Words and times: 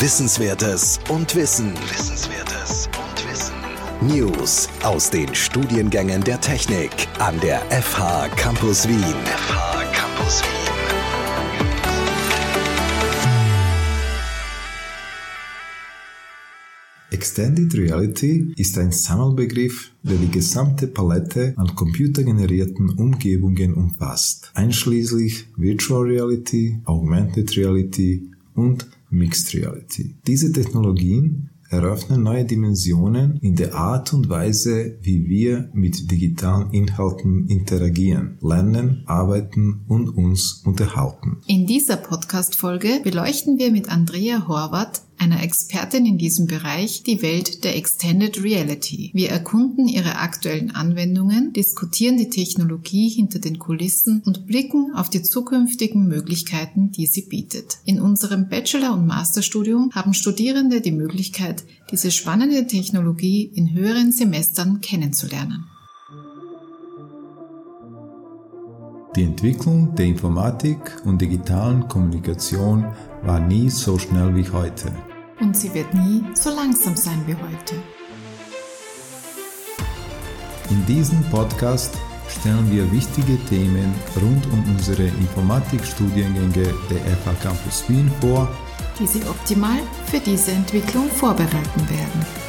Wissenswertes 0.00 1.00
und 1.08 1.34
Wissen. 1.34 1.74
Wissenswertes 1.74 2.86
und 2.86 3.28
Wissen. 3.28 3.56
News 4.00 4.68
aus 4.84 5.10
den 5.10 5.34
Studiengängen 5.34 6.22
der 6.22 6.40
Technik 6.40 6.92
an 7.18 7.34
der 7.40 7.58
FH 7.62 8.28
Campus 8.36 8.88
Wien. 8.88 9.02
FH 9.02 9.84
Campus 9.92 10.42
Wien. 10.42 10.58
Extended 17.10 17.74
Reality 17.74 18.52
ist 18.56 18.78
ein 18.78 18.92
Sammelbegriff, 18.92 19.90
der 20.04 20.14
die 20.14 20.30
gesamte 20.30 20.86
Palette 20.86 21.54
an 21.56 21.74
computergenerierten 21.74 22.90
Umgebungen 22.90 23.74
umfasst, 23.74 24.52
einschließlich 24.54 25.48
Virtual 25.56 26.04
Reality, 26.04 26.78
Augmented 26.84 27.56
Reality 27.56 28.30
und 28.54 28.86
Mixed 29.10 29.54
Reality. 29.54 30.16
Diese 30.26 30.52
Technologien 30.52 31.50
eröffnen 31.70 32.22
neue 32.22 32.44
Dimensionen 32.44 33.36
in 33.42 33.54
der 33.54 33.74
Art 33.74 34.12
und 34.14 34.28
Weise, 34.28 34.98
wie 35.02 35.28
wir 35.28 35.70
mit 35.74 36.10
digitalen 36.10 36.70
Inhalten 36.70 37.46
interagieren, 37.48 38.38
lernen, 38.40 39.02
arbeiten 39.06 39.84
und 39.86 40.08
uns 40.08 40.62
unterhalten. 40.64 41.38
In 41.46 41.66
dieser 41.66 41.96
Podcast-Folge 41.96 43.00
beleuchten 43.04 43.58
wir 43.58 43.70
mit 43.70 43.90
Andrea 43.90 44.48
Horvath 44.48 45.02
einer 45.18 45.42
Expertin 45.42 46.06
in 46.06 46.18
diesem 46.18 46.46
Bereich, 46.46 47.02
die 47.02 47.22
Welt 47.22 47.64
der 47.64 47.76
Extended 47.76 48.42
Reality. 48.42 49.10
Wir 49.14 49.30
erkunden 49.30 49.88
ihre 49.88 50.16
aktuellen 50.16 50.70
Anwendungen, 50.70 51.52
diskutieren 51.52 52.16
die 52.16 52.30
Technologie 52.30 53.08
hinter 53.08 53.38
den 53.38 53.58
Kulissen 53.58 54.22
und 54.24 54.46
blicken 54.46 54.92
auf 54.94 55.10
die 55.10 55.22
zukünftigen 55.22 56.06
Möglichkeiten, 56.06 56.92
die 56.92 57.06
sie 57.06 57.22
bietet. 57.22 57.78
In 57.84 58.00
unserem 58.00 58.48
Bachelor- 58.48 58.94
und 58.94 59.06
Masterstudium 59.06 59.90
haben 59.94 60.14
Studierende 60.14 60.80
die 60.80 60.92
Möglichkeit, 60.92 61.64
diese 61.90 62.10
spannende 62.10 62.66
Technologie 62.66 63.50
in 63.54 63.72
höheren 63.72 64.12
Semestern 64.12 64.80
kennenzulernen. 64.80 65.64
Die 69.18 69.24
Entwicklung 69.24 69.96
der 69.96 70.06
Informatik 70.06 70.78
und 71.04 71.20
digitalen 71.20 71.88
Kommunikation 71.88 72.86
war 73.22 73.40
nie 73.40 73.68
so 73.68 73.98
schnell 73.98 74.32
wie 74.36 74.48
heute. 74.48 74.92
Und 75.40 75.56
sie 75.56 75.74
wird 75.74 75.92
nie 75.92 76.22
so 76.34 76.50
langsam 76.50 76.94
sein 76.94 77.20
wie 77.26 77.34
heute. 77.34 77.74
In 80.70 80.86
diesem 80.86 81.20
Podcast 81.32 81.96
stellen 82.28 82.70
wir 82.70 82.92
wichtige 82.92 83.44
Themen 83.46 83.92
rund 84.22 84.46
um 84.52 84.62
unsere 84.70 85.08
Informatikstudiengänge 85.08 86.72
der 86.88 87.16
FH 87.16 87.32
Campus 87.42 87.88
Wien 87.88 88.08
vor, 88.20 88.48
die 89.00 89.06
Sie 89.08 89.22
optimal 89.28 89.80
für 90.06 90.20
diese 90.20 90.52
Entwicklung 90.52 91.08
vorbereiten 91.08 91.90
werden. 91.90 92.47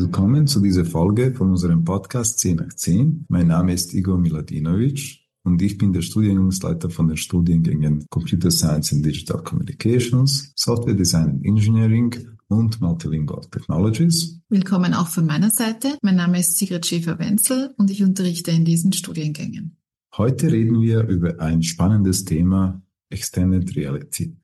Willkommen 0.00 0.46
zu 0.46 0.60
dieser 0.60 0.84
Folge 0.84 1.34
von 1.34 1.50
unserem 1.50 1.82
Podcast 1.82 2.38
10 2.38 2.56
nach 2.58 2.72
10. 2.72 3.26
Mein 3.28 3.48
Name 3.48 3.72
ist 3.72 3.92
Igor 3.94 4.16
Miladinovic 4.16 5.26
und 5.42 5.60
ich 5.60 5.76
bin 5.76 5.92
der 5.92 6.02
Studiengangsleiter 6.02 6.88
von 6.88 7.08
den 7.08 7.16
Studiengängen 7.16 8.06
Computer 8.08 8.52
Science 8.52 8.92
and 8.92 9.04
Digital 9.04 9.42
Communications, 9.42 10.52
Software 10.54 10.94
Design 10.94 11.30
and 11.30 11.44
Engineering 11.44 12.14
und 12.46 12.80
Multilingual 12.80 13.40
Technologies. 13.50 14.40
Willkommen 14.48 14.94
auch 14.94 15.08
von 15.08 15.26
meiner 15.26 15.50
Seite. 15.50 15.98
Mein 16.00 16.14
Name 16.14 16.38
ist 16.38 16.56
Sigrid 16.58 16.86
Schäfer-Wenzel 16.86 17.74
und 17.76 17.90
ich 17.90 18.04
unterrichte 18.04 18.52
in 18.52 18.64
diesen 18.64 18.92
Studiengängen. 18.92 19.78
Heute 20.16 20.52
reden 20.52 20.80
wir 20.80 21.08
über 21.08 21.40
ein 21.40 21.64
spannendes 21.64 22.24
Thema 22.24 22.80
Extended 23.10 23.74
Reality. 23.74 24.36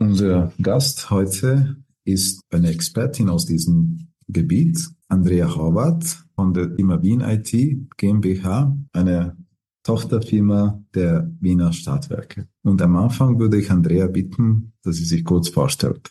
Unser 0.00 0.52
Gast 0.60 1.10
heute 1.10 1.76
ist 2.04 2.40
eine 2.50 2.70
Expertin 2.70 3.28
aus 3.28 3.46
diesem 3.46 4.05
Gebiet, 4.28 4.88
Andrea 5.08 5.54
Horvath 5.54 6.24
von 6.34 6.52
der 6.52 6.74
Firma 6.74 7.02
Wien 7.02 7.20
IT 7.20 7.52
GmbH, 7.96 8.76
eine 8.92 9.36
Tochterfirma 9.84 10.82
der 10.94 11.30
Wiener 11.40 11.72
Stadtwerke. 11.72 12.48
Und 12.62 12.82
am 12.82 12.96
Anfang 12.96 13.38
würde 13.38 13.58
ich 13.60 13.70
Andrea 13.70 14.08
bitten, 14.08 14.72
dass 14.82 14.96
sie 14.96 15.04
sich 15.04 15.24
kurz 15.24 15.48
vorstellt. 15.48 16.10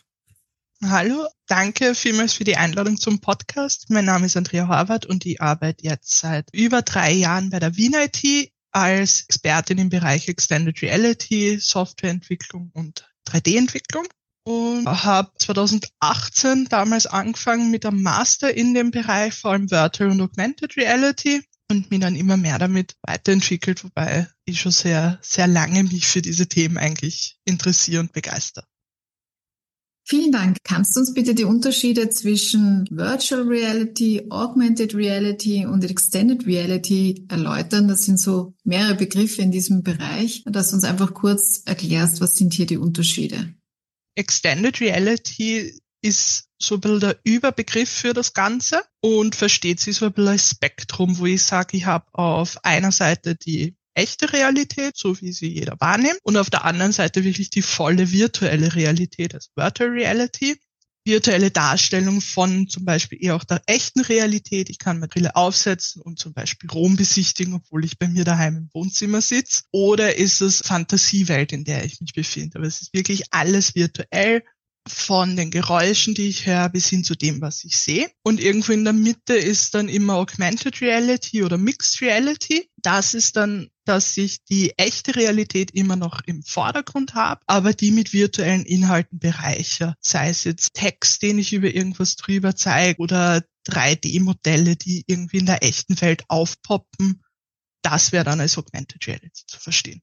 Hallo, 0.82 1.26
danke 1.46 1.94
vielmals 1.94 2.34
für 2.34 2.44
die 2.44 2.56
Einladung 2.56 2.96
zum 2.96 3.20
Podcast. 3.20 3.86
Mein 3.90 4.06
Name 4.06 4.26
ist 4.26 4.36
Andrea 4.36 4.68
Horvath 4.68 5.06
und 5.06 5.26
ich 5.26 5.40
arbeite 5.40 5.84
jetzt 5.84 6.18
seit 6.18 6.48
über 6.52 6.82
drei 6.82 7.12
Jahren 7.12 7.50
bei 7.50 7.58
der 7.58 7.76
Wien 7.76 7.94
IT 7.94 8.50
als 8.72 9.22
Expertin 9.22 9.78
im 9.78 9.88
Bereich 9.88 10.28
Extended 10.28 10.80
Reality, 10.82 11.58
Softwareentwicklung 11.58 12.70
und 12.72 13.10
3D-Entwicklung 13.26 14.04
und 14.46 14.86
habe 14.86 15.32
2018 15.38 16.66
damals 16.70 17.06
angefangen 17.06 17.72
mit 17.72 17.84
einem 17.84 18.02
Master 18.02 18.54
in 18.54 18.74
dem 18.74 18.92
Bereich, 18.92 19.34
vor 19.34 19.50
allem 19.50 19.70
Virtual 19.70 20.10
und 20.10 20.20
Augmented 20.20 20.76
Reality 20.76 21.42
und 21.68 21.90
mich 21.90 21.98
dann 21.98 22.14
immer 22.14 22.36
mehr 22.36 22.58
damit 22.58 22.94
weiterentwickelt, 23.02 23.82
wobei 23.82 24.28
ich 24.44 24.60
schon 24.60 24.70
sehr, 24.70 25.18
sehr 25.20 25.48
lange 25.48 25.82
mich 25.82 26.06
für 26.06 26.22
diese 26.22 26.46
Themen 26.46 26.78
eigentlich 26.78 27.40
interessiere 27.44 28.00
und 28.00 28.12
begeister. 28.12 28.64
Vielen 30.08 30.30
Dank. 30.30 30.58
Kannst 30.62 30.94
du 30.94 31.00
uns 31.00 31.12
bitte 31.12 31.34
die 31.34 31.42
Unterschiede 31.42 32.08
zwischen 32.10 32.86
Virtual 32.92 33.42
Reality, 33.42 34.26
Augmented 34.30 34.94
Reality 34.94 35.66
und 35.66 35.82
Extended 35.82 36.46
Reality 36.46 37.26
erläutern? 37.28 37.88
Das 37.88 38.02
sind 38.02 38.20
so 38.20 38.54
mehrere 38.62 38.94
Begriffe 38.94 39.42
in 39.42 39.50
diesem 39.50 39.82
Bereich, 39.82 40.44
dass 40.46 40.70
du 40.70 40.76
uns 40.76 40.84
einfach 40.84 41.12
kurz 41.14 41.62
erklärst, 41.64 42.20
was 42.20 42.36
sind 42.36 42.54
hier 42.54 42.66
die 42.66 42.76
Unterschiede? 42.76 43.56
Extended 44.16 44.80
Reality 44.80 45.78
ist 46.02 46.44
so 46.58 46.76
ein 46.76 46.80
bisschen 46.80 47.00
der 47.00 47.18
Überbegriff 47.24 47.90
für 47.90 48.14
das 48.14 48.32
Ganze 48.32 48.82
und 49.00 49.34
versteht 49.34 49.80
sich 49.80 49.96
so 49.96 50.06
ein 50.06 50.12
bisschen 50.12 50.28
als 50.28 50.50
Spektrum, 50.50 51.18
wo 51.18 51.26
ich 51.26 51.42
sage, 51.42 51.76
ich 51.76 51.86
habe 51.86 52.06
auf 52.12 52.64
einer 52.64 52.92
Seite 52.92 53.34
die 53.34 53.76
echte 53.94 54.32
Realität, 54.32 54.96
so 54.96 55.20
wie 55.20 55.32
sie 55.32 55.48
jeder 55.48 55.76
wahrnimmt, 55.80 56.20
und 56.22 56.36
auf 56.36 56.50
der 56.50 56.64
anderen 56.64 56.92
Seite 56.92 57.24
wirklich 57.24 57.50
die 57.50 57.62
volle 57.62 58.10
virtuelle 58.12 58.74
Realität, 58.74 59.34
also 59.34 59.48
Virtual 59.56 59.90
Reality. 59.90 60.56
Virtuelle 61.06 61.52
Darstellung 61.52 62.20
von 62.20 62.68
zum 62.68 62.84
Beispiel 62.84 63.22
eher 63.22 63.36
auch 63.36 63.44
der 63.44 63.62
echten 63.66 64.00
Realität. 64.00 64.68
Ich 64.68 64.80
kann 64.80 64.98
meine 64.98 65.08
Brille 65.08 65.36
aufsetzen 65.36 66.02
und 66.02 66.18
zum 66.18 66.34
Beispiel 66.34 66.68
Rom 66.68 66.96
besichtigen, 66.96 67.54
obwohl 67.54 67.84
ich 67.84 67.96
bei 67.98 68.08
mir 68.08 68.24
daheim 68.24 68.56
im 68.56 68.70
Wohnzimmer 68.74 69.20
sitze. 69.20 69.62
Oder 69.70 70.16
ist 70.16 70.40
es 70.40 70.62
Fantasiewelt, 70.66 71.52
in 71.52 71.62
der 71.62 71.84
ich 71.84 72.00
mich 72.00 72.12
befinde? 72.12 72.58
Aber 72.58 72.66
es 72.66 72.82
ist 72.82 72.92
wirklich 72.92 73.32
alles 73.32 73.76
virtuell 73.76 74.42
von 74.88 75.36
den 75.36 75.50
Geräuschen, 75.50 76.14
die 76.14 76.28
ich 76.28 76.46
höre, 76.46 76.68
bis 76.68 76.88
hin 76.88 77.04
zu 77.04 77.14
dem, 77.14 77.40
was 77.40 77.64
ich 77.64 77.76
sehe. 77.76 78.10
Und 78.22 78.40
irgendwo 78.40 78.72
in 78.72 78.84
der 78.84 78.92
Mitte 78.92 79.34
ist 79.34 79.74
dann 79.74 79.88
immer 79.88 80.14
Augmented 80.14 80.80
Reality 80.80 81.42
oder 81.42 81.58
Mixed 81.58 82.00
Reality. 82.00 82.70
Das 82.76 83.14
ist 83.14 83.36
dann, 83.36 83.68
dass 83.84 84.16
ich 84.16 84.44
die 84.44 84.78
echte 84.78 85.16
Realität 85.16 85.70
immer 85.72 85.96
noch 85.96 86.20
im 86.26 86.42
Vordergrund 86.42 87.14
habe, 87.14 87.40
aber 87.46 87.72
die 87.72 87.90
mit 87.90 88.12
virtuellen 88.12 88.64
Inhalten 88.64 89.18
bereiche. 89.18 89.94
Sei 90.00 90.30
es 90.30 90.44
jetzt 90.44 90.74
Text, 90.74 91.22
den 91.22 91.38
ich 91.38 91.52
über 91.52 91.72
irgendwas 91.72 92.16
drüber 92.16 92.54
zeige 92.54 93.00
oder 93.00 93.42
3D-Modelle, 93.68 94.76
die 94.76 95.04
irgendwie 95.06 95.38
in 95.38 95.46
der 95.46 95.62
echten 95.62 96.00
Welt 96.00 96.24
aufpoppen. 96.28 97.22
Das 97.82 98.12
wäre 98.12 98.24
dann 98.24 98.40
als 98.40 98.58
Augmented 98.58 99.06
Reality 99.06 99.42
zu 99.46 99.58
verstehen. 99.58 100.02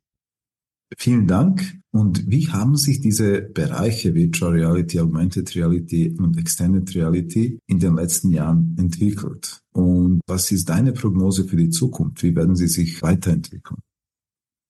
Vielen 0.97 1.27
Dank. 1.27 1.79
Und 1.91 2.29
wie 2.29 2.49
haben 2.49 2.75
sich 2.75 3.01
diese 3.01 3.41
Bereiche 3.41 4.15
Virtual 4.15 4.51
Reality, 4.51 4.99
Augmented 4.99 5.55
Reality 5.55 6.15
und 6.17 6.37
Extended 6.37 6.93
Reality 6.95 7.59
in 7.67 7.79
den 7.79 7.95
letzten 7.95 8.31
Jahren 8.31 8.75
entwickelt? 8.79 9.61
Und 9.73 10.21
was 10.27 10.51
ist 10.51 10.69
deine 10.69 10.91
Prognose 10.91 11.45
für 11.45 11.55
die 11.55 11.69
Zukunft? 11.69 12.23
Wie 12.23 12.35
werden 12.35 12.55
sie 12.55 12.67
sich 12.67 13.01
weiterentwickeln? 13.01 13.79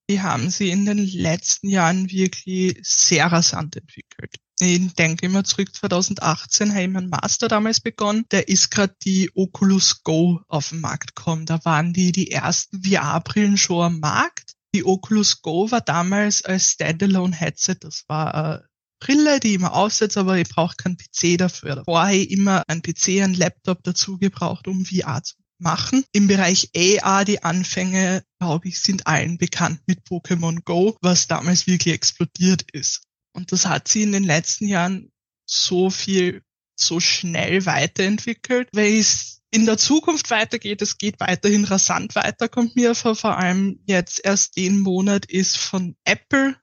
Die 0.10 0.22
haben 0.22 0.50
sie 0.50 0.70
in 0.70 0.86
den 0.86 0.98
letzten 0.98 1.70
Jahren 1.70 2.12
wirklich 2.12 2.78
sehr 2.84 3.28
rasant 3.28 3.78
entwickelt. 3.78 4.36
Ich 4.60 4.94
denke 4.94 5.26
immer 5.26 5.46
zurück 5.46 5.74
2018 5.74 6.72
habe 6.72 6.84
ich 6.84 6.90
meinen 6.90 7.10
Master 7.10 7.48
damals 7.48 7.80
begonnen. 7.80 8.26
Da 8.30 8.40
ist 8.40 8.70
gerade 8.70 8.96
die 9.04 9.32
Oculus 9.34 10.04
Go 10.04 10.42
auf 10.50 10.70
den 10.70 10.82
Markt 10.82 11.16
gekommen. 11.16 11.46
Da 11.46 11.64
waren 11.64 11.94
die 11.94 12.12
die 12.12 12.32
ersten 12.32 12.84
VR-Brillen 12.84 13.58
schon 13.58 13.86
am 13.86 14.00
Markt 14.00 14.54
die 14.74 14.86
Oculus 14.86 15.42
Go 15.42 15.70
war 15.72 15.82
damals 15.82 16.44
als 16.44 16.72
Standalone-Headset. 16.72 17.78
Das 17.82 18.04
war 18.08 18.34
eine 18.34 18.68
Brille, 19.00 19.40
die 19.40 19.50
ich 19.50 19.56
immer 19.56 19.74
aufsetze, 19.74 20.22
aber 20.22 20.38
ich 20.38 20.50
brauche 20.50 20.76
keinen 20.76 20.98
PC 20.98 21.38
dafür. 21.38 21.84
Vorher 21.86 22.30
immer 22.30 22.64
ein 22.68 22.82
PC, 22.82 23.22
ein 23.22 23.34
Laptop 23.34 23.84
dazu 23.84 24.18
gebraucht, 24.18 24.68
um 24.68 24.86
VR 24.86 25.22
zu 25.24 25.36
machen. 25.60 26.04
Im 26.12 26.28
Bereich 26.28 26.70
AR, 26.76 27.26
die 27.26 27.44
Anfänge, 27.44 28.24
glaube 28.40 28.68
ich, 28.68 28.80
sind 28.80 29.08
allen 29.08 29.38
bekannt 29.38 29.82
mit 29.88 30.06
Pokémon 30.06 30.64
Go, 30.64 30.98
was 31.02 31.28
damals 31.28 31.68
wirklich 31.68 31.94
explodiert 31.94 32.64
ist. 32.72 33.04
Und 33.34 33.52
das 33.52 33.66
hat 33.66 33.88
sie 33.88 34.04
in 34.04 34.12
den 34.12 34.24
letzten 34.24 34.68
Jahren 34.68 35.12
so 35.46 35.90
viel, 35.90 36.44
so 36.80 37.00
schnell 37.00 37.66
weiterentwickelt, 37.66 38.70
weil 38.74 38.98
es 38.98 39.42
in 39.54 39.68
der 39.68 39.78
Zukunft 39.78 40.32
weitergeht. 40.32 40.82
Es 40.82 40.98
geht 40.98 41.20
weiterhin 41.20 41.64
rasant 41.64 42.16
weiter, 42.16 42.50
kommt 42.50 42.76
mir 42.76 42.96
vor. 42.96 43.16
Vor 43.16 43.38
allem 43.38 43.80
jetzt 43.86 44.20
erst 44.24 44.58
den 44.58 44.80
Monat 44.80 45.28
ist 45.28 45.58
von 45.58 45.96
Apple 46.06 46.56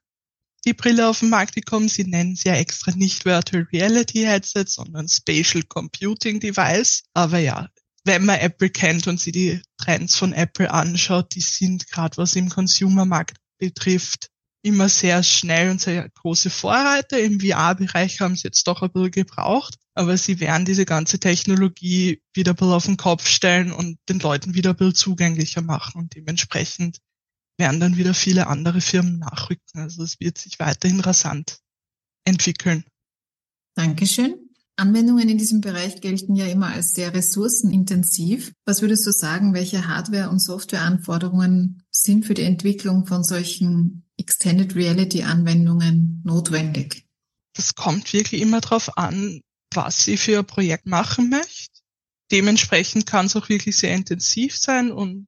die 0.65 0.75
Brille 0.75 1.09
auf 1.09 1.21
den 1.21 1.31
Markt 1.31 1.55
gekommen. 1.55 1.89
Sie 1.89 2.05
nennen 2.05 2.35
sie 2.35 2.49
ja 2.49 2.57
extra 2.57 2.91
nicht 2.91 3.25
Virtual 3.25 3.67
Reality 3.73 4.25
Headset, 4.25 4.65
sondern 4.67 5.09
Spatial 5.09 5.63
Computing 5.63 6.41
Device. 6.41 7.05
Aber 7.15 7.39
ja, 7.39 7.69
wenn 8.05 8.25
man 8.25 8.41
Apple 8.41 8.71
kennt 8.71 9.07
und 9.07 9.21
sie 9.21 9.33
die 9.33 9.63
Trends 9.79 10.17
von 10.17 10.33
Apple 10.33 10.71
anschaut, 10.71 11.35
die 11.37 11.41
sind 11.41 11.89
gerade 11.93 12.17
was 12.17 12.35
im 12.35 12.49
Consumermarkt 12.49 13.37
betrifft 13.59 14.31
immer 14.63 14.89
sehr 14.89 15.23
schnell 15.23 15.71
und 15.71 15.81
sehr 15.81 16.09
große 16.09 16.51
Vorreiter. 16.51 17.19
Im 17.19 17.41
VR-Bereich 17.41 18.21
haben 18.21 18.37
sie 18.37 18.45
jetzt 18.45 18.67
doch 18.67 18.83
ein 18.83 18.93
bisschen 18.93 19.11
gebraucht, 19.11 19.77
aber 20.01 20.17
sie 20.17 20.41
werden 20.41 20.65
diese 20.65 20.87
ganze 20.87 21.19
Technologie 21.19 22.23
wieder 22.33 22.53
ein 22.53 22.57
bisschen 22.57 22.73
auf 22.73 22.87
den 22.87 22.97
Kopf 22.97 23.27
stellen 23.27 23.71
und 23.71 23.99
den 24.09 24.19
Leuten 24.19 24.55
wieder 24.55 24.71
ein 24.71 24.77
bisschen 24.77 24.95
zugänglicher 24.95 25.61
machen 25.61 26.01
und 26.01 26.17
dementsprechend 26.17 26.99
werden 27.59 27.81
dann 27.81 27.99
wieder 27.99 28.15
viele 28.15 28.47
andere 28.47 28.81
Firmen 28.81 29.19
nachrücken. 29.19 29.81
Also 29.81 30.03
es 30.03 30.19
wird 30.19 30.39
sich 30.39 30.59
weiterhin 30.59 31.01
rasant 31.01 31.59
entwickeln. 32.25 32.85
Dankeschön. 33.75 34.37
Anwendungen 34.77 35.29
in 35.29 35.37
diesem 35.37 35.61
Bereich 35.61 36.01
gelten 36.01 36.35
ja 36.35 36.47
immer 36.47 36.69
als 36.69 36.95
sehr 36.95 37.13
ressourcenintensiv. 37.13 38.55
Was 38.65 38.81
würdest 38.81 39.07
du 39.07 39.13
sagen, 39.13 39.53
welche 39.53 39.87
Hardware- 39.87 40.31
und 40.31 40.39
Softwareanforderungen 40.39 41.83
sind 41.91 42.25
für 42.25 42.33
die 42.33 42.45
Entwicklung 42.45 43.07
von 43.07 43.23
solchen 43.23 44.07
Extended 44.17 44.75
Reality 44.75 45.25
Anwendungen 45.25 46.23
notwendig? 46.25 47.07
Das 47.53 47.75
kommt 47.75 48.11
wirklich 48.15 48.41
immer 48.41 48.63
darauf 48.63 48.97
an, 48.97 49.43
was 49.75 50.05
sie 50.05 50.17
für 50.17 50.39
ein 50.39 50.47
Projekt 50.47 50.87
machen 50.87 51.31
möchte. 51.31 51.81
Dementsprechend 52.31 53.07
kann 53.07 53.27
es 53.27 53.37
auch 53.37 53.49
wirklich 53.49 53.77
sehr 53.77 53.95
intensiv 53.95 54.57
sein 54.57 54.93
und 54.93 55.27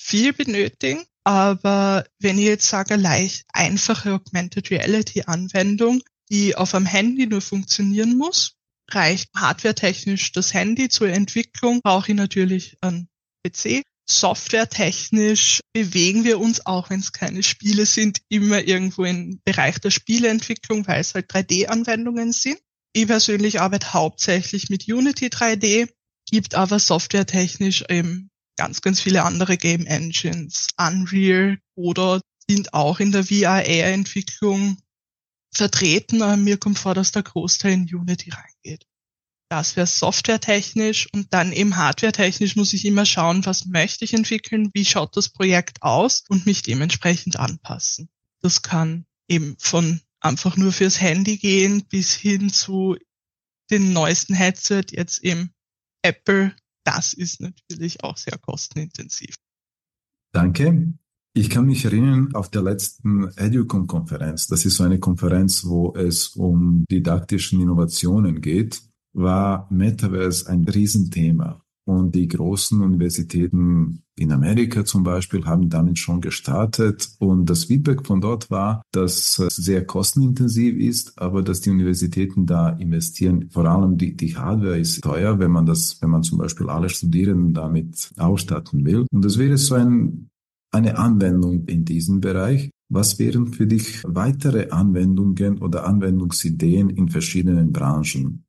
viel 0.00 0.32
benötigen. 0.32 1.04
Aber 1.24 2.06
wenn 2.18 2.38
ich 2.38 2.46
jetzt 2.46 2.68
sage, 2.68 2.96
leicht 2.96 3.44
einfache 3.52 4.14
Augmented 4.14 4.70
Reality 4.70 5.24
Anwendung, 5.26 6.02
die 6.30 6.56
auf 6.56 6.74
einem 6.74 6.86
Handy 6.86 7.26
nur 7.26 7.42
funktionieren 7.42 8.16
muss, 8.16 8.56
reicht 8.90 9.28
hardwaretechnisch 9.34 10.32
das 10.32 10.54
Handy 10.54 10.88
zur 10.88 11.08
Entwicklung, 11.08 11.80
brauche 11.82 12.12
ich 12.12 12.16
natürlich 12.16 12.76
einen 12.80 13.08
PC. 13.46 13.82
Softwaretechnisch 14.10 15.60
bewegen 15.74 16.24
wir 16.24 16.40
uns, 16.40 16.64
auch 16.64 16.88
wenn 16.88 17.00
es 17.00 17.12
keine 17.12 17.42
Spiele 17.42 17.84
sind, 17.84 18.22
immer 18.30 18.62
irgendwo 18.62 19.04
im 19.04 19.40
Bereich 19.44 19.78
der 19.80 19.90
Spieleentwicklung, 19.90 20.86
weil 20.86 21.02
es 21.02 21.14
halt 21.14 21.30
3D-Anwendungen 21.30 22.32
sind. 22.32 22.58
Ich 22.92 23.06
persönlich 23.06 23.60
arbeite 23.60 23.92
hauptsächlich 23.92 24.70
mit 24.70 24.88
Unity 24.88 25.26
3D, 25.26 25.88
gibt 26.30 26.54
aber 26.54 26.78
softwaretechnisch 26.78 27.84
eben 27.88 28.30
ganz, 28.56 28.80
ganz 28.82 29.00
viele 29.00 29.22
andere 29.22 29.56
Game 29.56 29.86
Engines, 29.86 30.68
Unreal 30.76 31.58
oder 31.74 32.20
sind 32.48 32.74
auch 32.74 33.00
in 33.00 33.12
der 33.12 33.24
VRA-Entwicklung 33.24 34.78
vertreten, 35.54 36.22
aber 36.22 36.36
mir 36.36 36.58
kommt 36.58 36.78
vor, 36.78 36.94
dass 36.94 37.12
der 37.12 37.22
Großteil 37.22 37.72
in 37.72 37.94
Unity 37.94 38.30
reingeht. 38.30 38.84
Das 39.50 39.76
wäre 39.76 39.86
softwaretechnisch 39.86 41.08
und 41.12 41.32
dann 41.32 41.52
eben 41.52 41.76
hardwaretechnisch 41.76 42.56
muss 42.56 42.74
ich 42.74 42.84
immer 42.84 43.06
schauen, 43.06 43.46
was 43.46 43.64
möchte 43.64 44.04
ich 44.04 44.12
entwickeln, 44.12 44.70
wie 44.74 44.84
schaut 44.84 45.16
das 45.16 45.30
Projekt 45.30 45.82
aus 45.82 46.24
und 46.28 46.44
mich 46.44 46.62
dementsprechend 46.62 47.38
anpassen. 47.38 48.10
Das 48.40 48.60
kann 48.60 49.06
eben 49.26 49.56
von 49.58 50.02
einfach 50.20 50.56
nur 50.56 50.72
fürs 50.72 51.00
Handy 51.00 51.36
gehen 51.36 51.84
bis 51.88 52.14
hin 52.14 52.50
zu 52.50 52.96
den 53.70 53.92
neuesten 53.92 54.34
Headset, 54.34 54.84
jetzt 54.90 55.22
eben 55.22 55.50
Apple. 56.02 56.54
Das 56.84 57.12
ist 57.12 57.40
natürlich 57.40 58.02
auch 58.02 58.16
sehr 58.16 58.38
kostenintensiv. 58.38 59.34
Danke. 60.32 60.94
Ich 61.34 61.50
kann 61.50 61.66
mich 61.66 61.84
erinnern, 61.84 62.34
auf 62.34 62.50
der 62.50 62.62
letzten 62.62 63.28
Educom-Konferenz, 63.36 64.46
das 64.48 64.64
ist 64.64 64.76
so 64.76 64.84
eine 64.84 64.98
Konferenz, 64.98 65.64
wo 65.64 65.94
es 65.94 66.28
um 66.28 66.84
didaktischen 66.90 67.60
Innovationen 67.60 68.40
geht, 68.40 68.82
war 69.12 69.68
Metaverse 69.70 70.48
ein 70.48 70.64
Riesenthema. 70.64 71.62
Und 71.88 72.14
die 72.14 72.28
großen 72.28 72.82
Universitäten 72.82 74.02
in 74.14 74.30
Amerika 74.30 74.84
zum 74.84 75.04
Beispiel 75.04 75.46
haben 75.46 75.70
damit 75.70 75.98
schon 75.98 76.20
gestartet. 76.20 77.08
Und 77.18 77.48
das 77.48 77.64
Feedback 77.64 78.06
von 78.06 78.20
dort 78.20 78.50
war, 78.50 78.82
dass 78.92 79.38
es 79.38 79.56
sehr 79.56 79.86
kostenintensiv 79.86 80.76
ist, 80.76 81.18
aber 81.18 81.42
dass 81.42 81.62
die 81.62 81.70
Universitäten 81.70 82.44
da 82.44 82.68
investieren. 82.68 83.48
Vor 83.50 83.64
allem 83.64 83.96
die, 83.96 84.14
die 84.14 84.36
Hardware 84.36 84.78
ist 84.78 85.02
teuer, 85.02 85.38
wenn 85.38 85.50
man 85.50 85.64
das, 85.64 85.96
wenn 86.02 86.10
man 86.10 86.22
zum 86.22 86.36
Beispiel 86.36 86.68
alle 86.68 86.90
Studierenden 86.90 87.54
damit 87.54 88.10
ausstatten 88.18 88.84
will. 88.84 89.06
Und 89.10 89.24
das 89.24 89.38
wäre 89.38 89.56
so 89.56 89.74
ein 89.74 90.28
eine 90.70 90.98
Anwendung 90.98 91.64
in 91.64 91.86
diesem 91.86 92.20
Bereich. 92.20 92.68
Was 92.90 93.18
wären 93.18 93.46
für 93.46 93.66
dich 93.66 94.02
weitere 94.04 94.68
Anwendungen 94.68 95.58
oder 95.62 95.86
Anwendungsideen 95.86 96.90
in 96.90 97.08
verschiedenen 97.08 97.72
Branchen? 97.72 98.44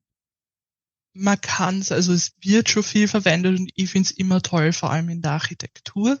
Man 1.22 1.38
kann 1.38 1.80
es, 1.80 1.92
also 1.92 2.14
es 2.14 2.32
wird 2.40 2.70
schon 2.70 2.82
viel 2.82 3.06
verwendet 3.06 3.58
und 3.58 3.70
ich 3.74 3.90
finde 3.90 4.06
es 4.06 4.10
immer 4.10 4.40
toll, 4.40 4.72
vor 4.72 4.90
allem 4.90 5.10
in 5.10 5.20
der 5.20 5.32
Architektur. 5.32 6.18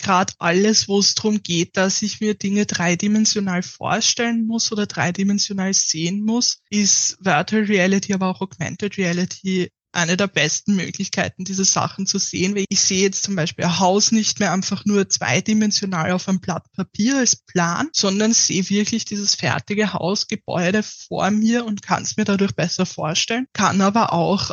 Gerade 0.00 0.32
alles, 0.38 0.86
wo 0.86 1.00
es 1.00 1.16
darum 1.16 1.42
geht, 1.42 1.76
dass 1.76 2.02
ich 2.02 2.20
mir 2.20 2.34
Dinge 2.34 2.64
dreidimensional 2.64 3.64
vorstellen 3.64 4.46
muss 4.46 4.70
oder 4.70 4.86
dreidimensional 4.86 5.74
sehen 5.74 6.24
muss, 6.24 6.62
ist 6.70 7.16
Virtual 7.20 7.64
Reality, 7.64 8.14
aber 8.14 8.28
auch 8.28 8.40
Augmented 8.40 8.96
Reality 8.96 9.72
eine 9.92 10.16
der 10.16 10.26
besten 10.26 10.76
Möglichkeiten, 10.76 11.44
diese 11.44 11.64
Sachen 11.64 12.06
zu 12.06 12.18
sehen, 12.18 12.62
ich 12.68 12.80
sehe 12.80 13.02
jetzt 13.02 13.22
zum 13.22 13.36
Beispiel 13.36 13.64
ein 13.64 13.78
Haus 13.78 14.12
nicht 14.12 14.38
mehr 14.38 14.52
einfach 14.52 14.84
nur 14.84 15.08
zweidimensional 15.08 16.12
auf 16.12 16.28
einem 16.28 16.40
Blatt 16.40 16.70
Papier 16.72 17.18
als 17.18 17.36
Plan, 17.36 17.88
sondern 17.92 18.32
sehe 18.32 18.68
wirklich 18.68 19.04
dieses 19.06 19.34
fertige 19.34 19.92
Hausgebäude 19.92 20.82
vor 20.82 21.30
mir 21.30 21.64
und 21.64 21.82
kann 21.82 22.02
es 22.02 22.16
mir 22.16 22.24
dadurch 22.24 22.54
besser 22.54 22.86
vorstellen, 22.86 23.46
kann 23.52 23.80
aber 23.80 24.12
auch 24.12 24.50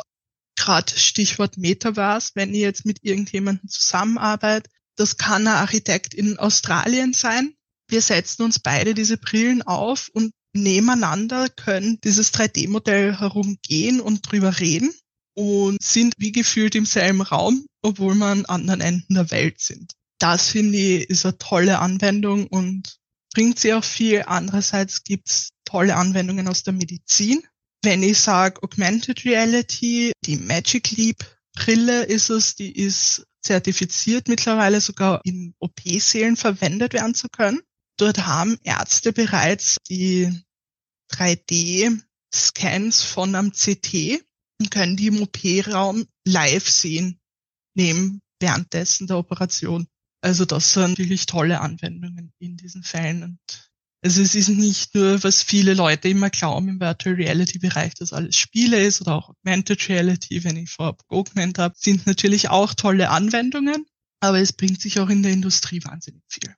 gerade 0.56 0.98
Stichwort 0.98 1.58
Metaverse, 1.58 2.32
wenn 2.36 2.54
ich 2.54 2.62
jetzt 2.62 2.86
mit 2.86 3.00
irgendjemandem 3.04 3.70
zusammenarbeite, 3.70 4.70
das 4.96 5.18
kann 5.18 5.48
ein 5.48 5.56
Architekt 5.56 6.14
in 6.14 6.40
Australien 6.40 7.14
sein. 7.14 7.54
Wir 7.90 8.02
setzen 8.02 8.44
uns 8.44 8.60
beide 8.60 8.94
diese 8.94 9.18
Brillen 9.18 9.62
auf 9.62 10.10
und 10.14 10.32
nebeneinander 10.54 11.50
können 11.50 12.00
dieses 12.02 12.34
3D-Modell 12.34 13.20
herumgehen 13.20 14.00
und 14.00 14.22
drüber 14.32 14.58
reden 14.60 14.94
und 15.36 15.82
sind 15.82 16.16
wie 16.18 16.32
gefühlt 16.32 16.76
im 16.76 16.86
selben 16.86 17.22
Raum, 17.22 17.66
obwohl 17.82 18.16
man 18.16 18.40
an 18.40 18.46
anderen 18.46 18.82
Enden 18.82 19.14
der 19.16 19.32
Welt 19.32 19.60
sind. 19.60 19.94
Das 20.20 20.50
finde 20.50 20.78
ich 20.78 21.10
ist 21.10 21.26
eine 21.26 21.38
tolle 21.38 21.80
Anwendung 21.80 22.48
und 22.48 22.98
bringt 23.34 23.60
sie 23.60 23.74
auch 23.74 23.84
viel. 23.84 24.24
Andererseits 24.26 25.04
gibt's 25.04 25.50
tolle 25.66 25.96
Anwendungen 25.96 26.48
aus 26.48 26.64
der 26.64 26.74
Medizin. 26.74 27.44
Wenn 27.84 28.02
ich 28.02 28.18
sage 28.18 28.64
Augmented 28.64 29.26
Reality, 29.26 30.14
die 30.26 30.38
Magic 30.38 30.92
Leap 30.92 31.24
Brille 31.56 32.04
ist 32.04 32.30
es, 32.30 32.56
die 32.56 32.72
ist 32.72 33.26
zertifiziert 33.42 34.28
mittlerweile 34.28 34.82
sogar 34.82 35.22
in 35.24 35.54
OP-Sälen 35.60 36.36
verwendet 36.36 36.94
werden 36.94 37.14
zu 37.14 37.30
können. 37.30 37.62
Dort 37.98 38.26
haben 38.26 38.58
Ärzte 38.64 39.14
bereits 39.14 39.78
die 39.88 40.32
3D-Scans 41.12 43.04
von 43.04 43.36
einem 43.36 43.52
CT 43.52 44.24
und 44.60 44.72
können 44.72 44.96
die 44.98 45.08
im 45.08 45.22
OP-Raum 45.22 46.06
live 46.26 46.70
sehen, 46.70 47.20
neben 47.76 48.22
währenddessen 48.40 49.08
der 49.08 49.18
Operation. 49.18 49.88
Also 50.22 50.46
das 50.46 50.74
sind 50.74 50.92
natürlich 50.92 51.26
tolle 51.26 51.62
Anwendungen 51.62 52.34
in 52.40 52.58
diesen 52.58 52.84
Fällen. 52.84 53.24
Und 53.24 53.40
also 54.04 54.22
es 54.22 54.36
ist 54.36 54.50
nicht 54.50 54.96
nur, 54.96 55.24
was 55.24 55.44
viele 55.44 55.74
Leute 55.74 56.10
immer 56.10 56.30
glauben 56.30 56.70
im 56.70 56.80
Virtual 56.80 57.16
Reality 57.16 57.60
Bereich, 57.60 57.94
dass 57.96 58.14
alles 58.14 58.36
Spiele 58.36 58.84
ist 58.84 59.02
oder 59.02 59.16
auch 59.16 59.30
Augmented 59.30 59.90
Reality, 59.90 60.44
wenn 60.44 60.58
ich 60.58 60.70
vorab 60.70 61.02
Augment 61.08 61.58
habe, 61.58 61.76
sind 61.78 62.06
natürlich 62.08 62.50
auch 62.50 62.74
tolle 62.74 63.10
Anwendungen, 63.10 63.86
aber 64.20 64.40
es 64.40 64.54
bringt 64.54 64.82
sich 64.82 65.00
auch 65.00 65.10
in 65.10 65.24
der 65.24 65.32
Industrie 65.32 65.84
wahnsinnig 65.84 66.24
viel. 66.28 66.56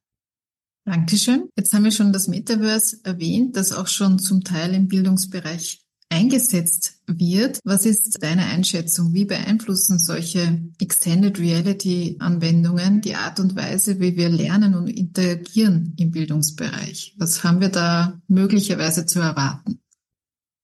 Dankeschön. 0.85 1.49
Jetzt 1.57 1.73
haben 1.73 1.83
wir 1.83 1.91
schon 1.91 2.13
das 2.13 2.29
Metaverse 2.29 3.01
erwähnt, 3.03 3.57
das 3.57 3.73
auch 3.73 3.87
schon 3.87 4.19
zum 4.19 4.45
Teil 4.45 4.73
im 4.73 4.87
Bildungsbereich 4.87 5.81
eingesetzt 6.09 6.99
wird. 7.05 7.59
Was 7.63 7.85
ist 7.85 8.21
deine 8.21 8.45
Einschätzung? 8.45 9.13
Wie 9.13 9.25
beeinflussen 9.25 9.99
solche 9.99 10.61
Extended 10.79 11.39
Reality 11.39 12.17
Anwendungen 12.19 13.01
die 13.01 13.15
Art 13.15 13.39
und 13.39 13.55
Weise, 13.55 13.99
wie 13.99 14.15
wir 14.15 14.29
lernen 14.29 14.75
und 14.75 14.87
interagieren 14.87 15.93
im 15.97 16.11
Bildungsbereich? 16.11 17.15
Was 17.17 17.43
haben 17.43 17.61
wir 17.61 17.69
da 17.69 18.21
möglicherweise 18.27 19.05
zu 19.05 19.19
erwarten? 19.19 19.79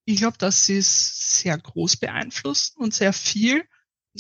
Ich 0.05 0.17
glaube, 0.17 0.37
dass 0.37 0.65
sie 0.65 0.77
es 0.77 1.39
sehr 1.41 1.57
groß 1.57 1.97
beeinflussen 1.97 2.77
und 2.77 2.93
sehr 2.93 3.13
viel. 3.13 3.63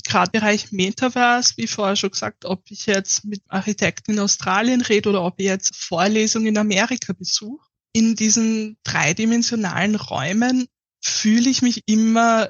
Gerade 0.05 0.31
Bereich 0.31 0.71
Metaverse, 0.71 1.53
wie 1.57 1.67
vorher 1.67 1.95
schon 1.95 2.11
gesagt, 2.11 2.45
ob 2.45 2.63
ich 2.69 2.87
jetzt 2.87 3.25
mit 3.25 3.41
Architekten 3.47 4.13
in 4.13 4.19
Australien 4.19 4.81
rede 4.81 5.09
oder 5.09 5.23
ob 5.23 5.39
ich 5.39 5.45
jetzt 5.45 5.75
Vorlesungen 5.75 6.47
in 6.47 6.57
Amerika 6.57 7.13
besuche. 7.13 7.67
In 7.91 8.15
diesen 8.15 8.77
dreidimensionalen 8.83 9.95
Räumen 9.95 10.67
fühle 11.03 11.49
ich 11.49 11.61
mich 11.61 11.83
immer 11.85 12.49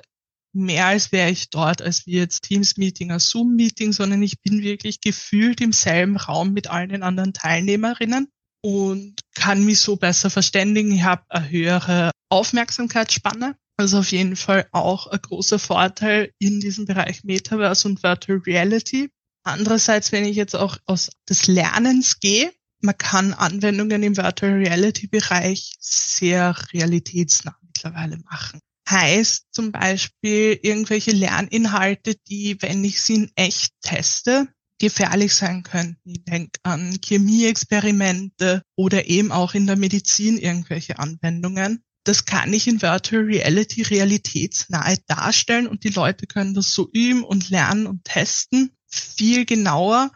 mehr, 0.53 0.85
als 0.87 1.11
wäre 1.11 1.31
ich 1.31 1.49
dort, 1.49 1.81
als 1.81 2.05
wie 2.05 2.13
jetzt 2.13 2.43
Teams-Meeting, 2.43 3.11
ein 3.11 3.19
Zoom-Meeting, 3.19 3.91
sondern 3.91 4.21
ich 4.21 4.41
bin 4.41 4.61
wirklich 4.61 5.01
gefühlt 5.01 5.59
im 5.61 5.73
selben 5.73 6.17
Raum 6.17 6.53
mit 6.53 6.67
allen 6.67 7.03
anderen 7.03 7.33
Teilnehmerinnen. 7.33 8.27
Und 8.65 9.19
kann 9.35 9.65
mich 9.65 9.79
so 9.81 9.97
besser 9.97 10.29
verständigen. 10.29 10.93
Ich 10.93 11.03
habe 11.03 11.23
eine 11.27 11.49
höhere 11.49 12.11
Aufmerksamkeitsspanne. 12.29 13.57
Also 13.75 13.99
auf 13.99 14.11
jeden 14.11 14.37
Fall 14.37 14.67
auch 14.71 15.07
ein 15.07 15.19
großer 15.21 15.59
Vorteil 15.59 16.31
in 16.39 16.61
diesem 16.61 16.85
Bereich 16.85 17.25
Metaverse 17.25 17.87
und 17.87 18.03
Virtual 18.03 18.37
Reality. 18.37 19.09
Andererseits, 19.43 20.13
wenn 20.13 20.23
ich 20.23 20.37
jetzt 20.37 20.55
auch 20.55 20.77
aus 20.85 21.09
des 21.27 21.47
Lernens 21.47 22.21
gehe, 22.21 22.53
man 22.79 22.97
kann 22.97 23.33
Anwendungen 23.33 24.03
im 24.03 24.15
Virtual 24.15 24.53
Reality 24.53 25.07
Bereich 25.07 25.75
sehr 25.79 26.55
realitätsnah 26.71 27.57
mittlerweile 27.83 28.17
machen. 28.29 28.59
Heißt 28.89 29.45
zum 29.51 29.71
Beispiel 29.71 30.59
irgendwelche 30.61 31.11
Lerninhalte, 31.11 32.15
die, 32.27 32.61
wenn 32.61 32.83
ich 32.83 33.01
sie 33.01 33.15
in 33.15 33.31
echt 33.35 33.71
teste, 33.81 34.47
gefährlich 34.79 35.33
sein 35.33 35.63
könnten. 35.63 36.09
Ich 36.09 36.25
denke 36.25 36.59
an 36.63 36.99
Chemieexperimente 37.03 38.61
oder 38.75 39.07
eben 39.07 39.31
auch 39.31 39.53
in 39.53 39.67
der 39.67 39.77
Medizin 39.77 40.37
irgendwelche 40.37 40.99
Anwendungen. 40.99 41.83
Das 42.05 42.25
kann 42.25 42.51
ich 42.51 42.67
in 42.67 42.81
Virtual 42.81 43.23
Reality 43.23 43.83
realitätsnahe 43.83 44.97
darstellen 45.07 45.67
und 45.67 45.85
die 45.85 45.89
Leute 45.89 46.27
können 46.27 46.53
das 46.53 46.73
so 46.73 46.89
üben 46.91 47.23
und 47.23 47.49
lernen 47.49 47.87
und 47.87 48.03
testen 48.03 48.75
viel 48.87 49.45
genauer 49.45 50.11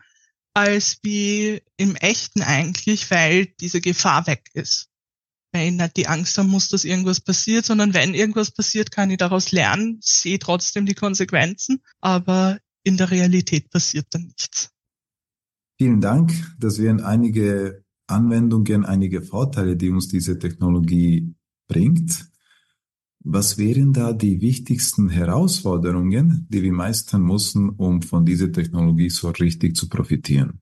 als 0.53 0.97
wie 1.03 1.61
im 1.77 1.95
echten 1.95 2.41
eigentlich, 2.41 3.09
weil 3.09 3.45
diese 3.61 3.79
Gefahr 3.79 4.27
weg 4.27 4.49
ist. 4.53 4.89
Weil 5.53 5.69
ich 5.69 5.73
nicht 5.73 5.97
die 5.97 6.07
Angst 6.07 6.37
haben 6.37 6.49
muss, 6.49 6.69
dass 6.69 6.83
irgendwas 6.83 7.21
passiert, 7.21 7.65
sondern 7.65 7.93
wenn 7.93 8.13
irgendwas 8.13 8.51
passiert, 8.51 8.91
kann 8.91 9.09
ich 9.09 9.17
daraus 9.17 9.51
lernen, 9.51 9.97
sehe 10.01 10.39
trotzdem 10.39 10.85
die 10.85 10.93
Konsequenzen, 10.93 11.81
aber 12.01 12.59
in 12.83 12.97
der 12.97 13.11
Realität 13.11 13.69
passiert 13.69 14.07
dann 14.11 14.23
nichts. 14.23 14.71
Vielen 15.77 16.01
Dank. 16.01 16.33
Das 16.59 16.79
wären 16.79 17.01
einige 17.01 17.83
Anwendungen, 18.07 18.85
einige 18.85 19.21
Vorteile, 19.21 19.75
die 19.75 19.89
uns 19.89 20.07
diese 20.07 20.39
Technologie 20.39 21.35
bringt. 21.67 22.29
Was 23.23 23.57
wären 23.57 23.91
da 23.93 24.13
die 24.13 24.39
wichtigsten 24.41 25.09
Herausforderungen, 25.09 26.47
die 26.49 26.63
wir 26.63 26.71
meistern 26.71 27.23
müssen, 27.23 27.69
um 27.69 28.01
von 28.01 28.25
dieser 28.25 28.51
Technologie 28.51 29.09
so 29.09 29.29
richtig 29.29 29.75
zu 29.75 29.89
profitieren? 29.89 30.61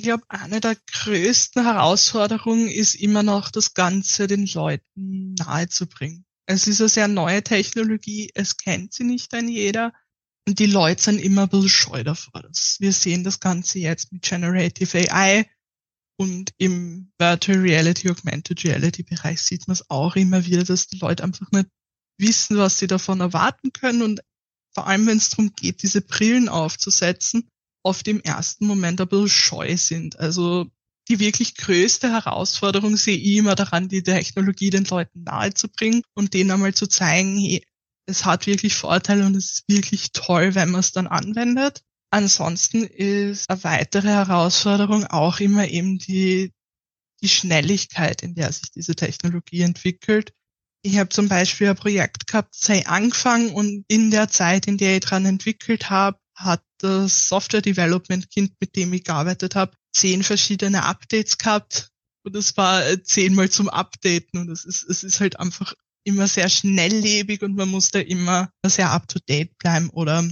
Ich 0.00 0.04
glaube, 0.04 0.24
eine 0.30 0.60
der 0.60 0.76
größten 0.76 1.62
Herausforderungen 1.62 2.68
ist 2.68 2.94
immer 2.94 3.22
noch, 3.22 3.50
das 3.50 3.74
Ganze 3.74 4.26
den 4.26 4.46
Leuten 4.46 5.34
nahezubringen. 5.34 6.24
Es 6.46 6.66
ist 6.66 6.80
eine 6.80 6.88
sehr 6.88 7.06
neue 7.06 7.42
Technologie, 7.42 8.30
es 8.32 8.56
kennt 8.56 8.94
sie 8.94 9.04
nicht 9.04 9.34
ein 9.34 9.46
jeder. 9.46 9.92
Und 10.48 10.58
die 10.58 10.64
Leute 10.64 11.02
sind 11.02 11.18
immer 11.20 11.42
ein 11.42 11.48
bisschen 11.50 11.68
scheu 11.68 12.02
davor. 12.02 12.44
Wir 12.78 12.92
sehen 12.94 13.24
das 13.24 13.40
Ganze 13.40 13.78
jetzt 13.78 14.10
mit 14.10 14.22
Generative 14.22 15.12
AI 15.12 15.46
und 16.18 16.54
im 16.56 17.12
Virtual 17.18 17.58
Reality, 17.58 18.08
Augmented 18.08 18.64
Reality 18.64 19.02
Bereich 19.02 19.42
sieht 19.42 19.68
man 19.68 19.74
es 19.74 19.90
auch 19.90 20.16
immer 20.16 20.46
wieder, 20.46 20.64
dass 20.64 20.86
die 20.86 20.96
Leute 20.96 21.24
einfach 21.24 21.52
nicht 21.52 21.68
wissen, 22.18 22.56
was 22.56 22.78
sie 22.78 22.86
davon 22.86 23.20
erwarten 23.20 23.74
können 23.74 24.00
und 24.00 24.22
vor 24.72 24.86
allem, 24.86 25.06
wenn 25.06 25.18
es 25.18 25.28
darum 25.28 25.52
geht, 25.54 25.82
diese 25.82 26.00
Brillen 26.00 26.48
aufzusetzen, 26.48 27.50
auf 27.82 28.02
dem 28.02 28.20
ersten 28.20 28.66
Moment 28.66 29.00
ein 29.00 29.08
bisschen 29.08 29.28
scheu 29.28 29.76
sind. 29.76 30.18
Also 30.18 30.66
die 31.08 31.18
wirklich 31.18 31.56
größte 31.56 32.10
Herausforderung 32.10 32.96
sehe 32.96 33.16
ich 33.16 33.36
immer 33.36 33.54
daran, 33.54 33.88
die 33.88 34.02
Technologie 34.02 34.70
den 34.70 34.84
Leuten 34.84 35.24
nahezubringen 35.24 36.02
und 36.14 36.34
denen 36.34 36.50
einmal 36.50 36.74
zu 36.74 36.86
zeigen, 36.86 37.36
hey, 37.36 37.64
es 38.06 38.24
hat 38.24 38.46
wirklich 38.46 38.74
Vorteile 38.74 39.26
und 39.26 39.36
es 39.36 39.50
ist 39.52 39.64
wirklich 39.68 40.12
toll, 40.12 40.54
wenn 40.54 40.70
man 40.70 40.80
es 40.80 40.92
dann 40.92 41.06
anwendet. 41.06 41.82
Ansonsten 42.10 42.84
ist 42.84 43.48
eine 43.48 43.62
weitere 43.64 44.08
Herausforderung 44.08 45.04
auch 45.06 45.40
immer 45.40 45.68
eben 45.68 45.98
die, 45.98 46.52
die 47.22 47.28
Schnelligkeit, 47.28 48.22
in 48.22 48.34
der 48.34 48.52
sich 48.52 48.70
diese 48.72 48.94
Technologie 48.94 49.62
entwickelt. 49.62 50.32
Ich 50.82 50.98
habe 50.98 51.10
zum 51.10 51.28
Beispiel 51.28 51.68
ein 51.68 51.76
Projekt 51.76 52.26
gehabt, 52.26 52.54
sei 52.54 52.86
angefangen 52.86 53.50
und 53.50 53.84
in 53.88 54.10
der 54.10 54.28
Zeit, 54.28 54.66
in 54.66 54.78
der 54.78 54.94
ich 54.94 55.00
dran 55.00 55.26
entwickelt 55.26 55.90
habe, 55.90 56.18
hat 56.42 56.62
das 56.78 57.28
Software 57.28 57.62
Development 57.62 58.28
Kind, 58.30 58.52
mit 58.60 58.76
dem 58.76 58.92
ich 58.92 59.04
gearbeitet 59.04 59.54
habe, 59.54 59.76
zehn 59.92 60.22
verschiedene 60.22 60.84
Updates 60.84 61.38
gehabt. 61.38 61.88
Und 62.24 62.36
es 62.36 62.56
war 62.56 62.82
zehnmal 63.02 63.50
zum 63.50 63.68
Updaten. 63.68 64.40
Und 64.40 64.50
es 64.50 64.64
ist, 64.64 64.82
es 64.82 65.02
ist 65.02 65.20
halt 65.20 65.38
einfach 65.38 65.74
immer 66.04 66.26
sehr 66.26 66.48
schnelllebig 66.48 67.42
und 67.42 67.56
man 67.56 67.68
muss 67.68 67.90
da 67.90 67.98
immer 67.98 68.50
sehr 68.66 68.90
up 68.90 69.08
to 69.08 69.18
date 69.28 69.56
bleiben. 69.58 69.90
Oder 69.90 70.28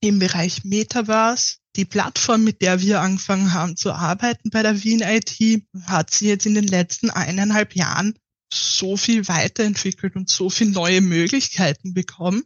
im 0.00 0.18
Bereich 0.18 0.64
Metaverse. 0.64 1.56
Die 1.76 1.84
Plattform, 1.84 2.42
mit 2.42 2.62
der 2.62 2.80
wir 2.80 3.02
angefangen 3.02 3.52
haben 3.52 3.76
zu 3.76 3.92
arbeiten 3.92 4.48
bei 4.50 4.62
der 4.62 4.82
Wien 4.82 5.02
IT, 5.02 5.62
hat 5.84 6.10
sie 6.10 6.28
jetzt 6.28 6.46
in 6.46 6.54
den 6.54 6.66
letzten 6.66 7.10
eineinhalb 7.10 7.74
Jahren 7.74 8.18
so 8.52 8.96
viel 8.96 9.28
weiterentwickelt 9.28 10.16
und 10.16 10.30
so 10.30 10.48
viele 10.48 10.70
neue 10.70 11.02
Möglichkeiten 11.02 11.92
bekommen, 11.92 12.44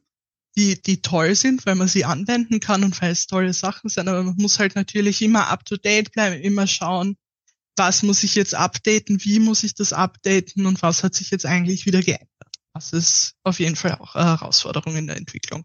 die, 0.57 0.81
die 0.81 1.01
toll 1.01 1.35
sind, 1.35 1.65
weil 1.67 1.75
man 1.75 1.89
sie 1.89 2.05
anwenden 2.05 2.61
kann 2.61 2.85
und 2.85 3.01
weil 3.01 3.13
es 3.13 3.27
tolle 3.27 3.53
Sachen 3.53 3.89
sind. 3.89 4.09
Aber 4.09 4.23
man 4.23 4.37
muss 4.37 4.59
halt 4.59 4.75
natürlich 4.75 5.23
immer 5.23 5.49
up 5.49 5.65
to 5.65 5.77
date 5.77 6.13
bleiben, 6.13 6.41
immer 6.43 6.67
schauen, 6.67 7.17
was 7.77 8.03
muss 8.03 8.25
ich 8.25 8.35
jetzt 8.35 8.55
updaten, 8.55 9.25
wie 9.25 9.39
muss 9.39 9.63
ich 9.63 9.75
das 9.75 9.93
updaten 9.93 10.67
und 10.67 10.83
was 10.83 11.03
hat 11.03 11.15
sich 11.15 11.31
jetzt 11.31 11.47
eigentlich 11.47 11.87
wieder 11.87 12.03
geändert. 12.03 12.29
Das 12.75 12.93
ist 12.93 13.35
auf 13.43 13.59
jeden 13.59 13.77
Fall 13.77 13.97
auch 13.97 14.15
eine 14.15 14.27
Herausforderung 14.27 14.97
in 14.97 15.07
der 15.07 15.17
Entwicklung. 15.17 15.65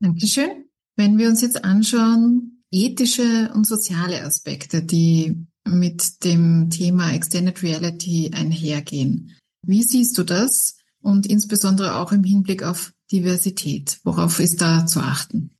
Dankeschön. 0.00 0.66
Wenn 0.96 1.18
wir 1.18 1.28
uns 1.28 1.40
jetzt 1.42 1.64
anschauen, 1.64 2.64
ethische 2.70 3.50
und 3.54 3.66
soziale 3.66 4.22
Aspekte, 4.24 4.82
die 4.82 5.46
mit 5.64 6.24
dem 6.24 6.70
Thema 6.70 7.12
Extended 7.12 7.62
Reality 7.62 8.30
einhergehen. 8.34 9.36
Wie 9.64 9.82
siehst 9.82 10.18
du 10.18 10.24
das? 10.24 10.78
Und 11.00 11.26
insbesondere 11.26 11.96
auch 11.96 12.12
im 12.12 12.24
Hinblick 12.24 12.62
auf 12.62 12.91
Diversität. 13.10 14.00
Worauf 14.04 14.38
ist 14.38 14.60
da 14.60 14.86
zu 14.86 15.00
achten? 15.00 15.50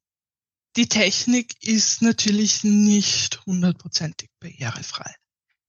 Die 0.77 0.89
Technik 0.89 1.55
ist 1.61 2.01
natürlich 2.01 2.65
nicht 2.65 3.45
hundertprozentig 3.45 4.31
barrierefrei. 4.41 5.15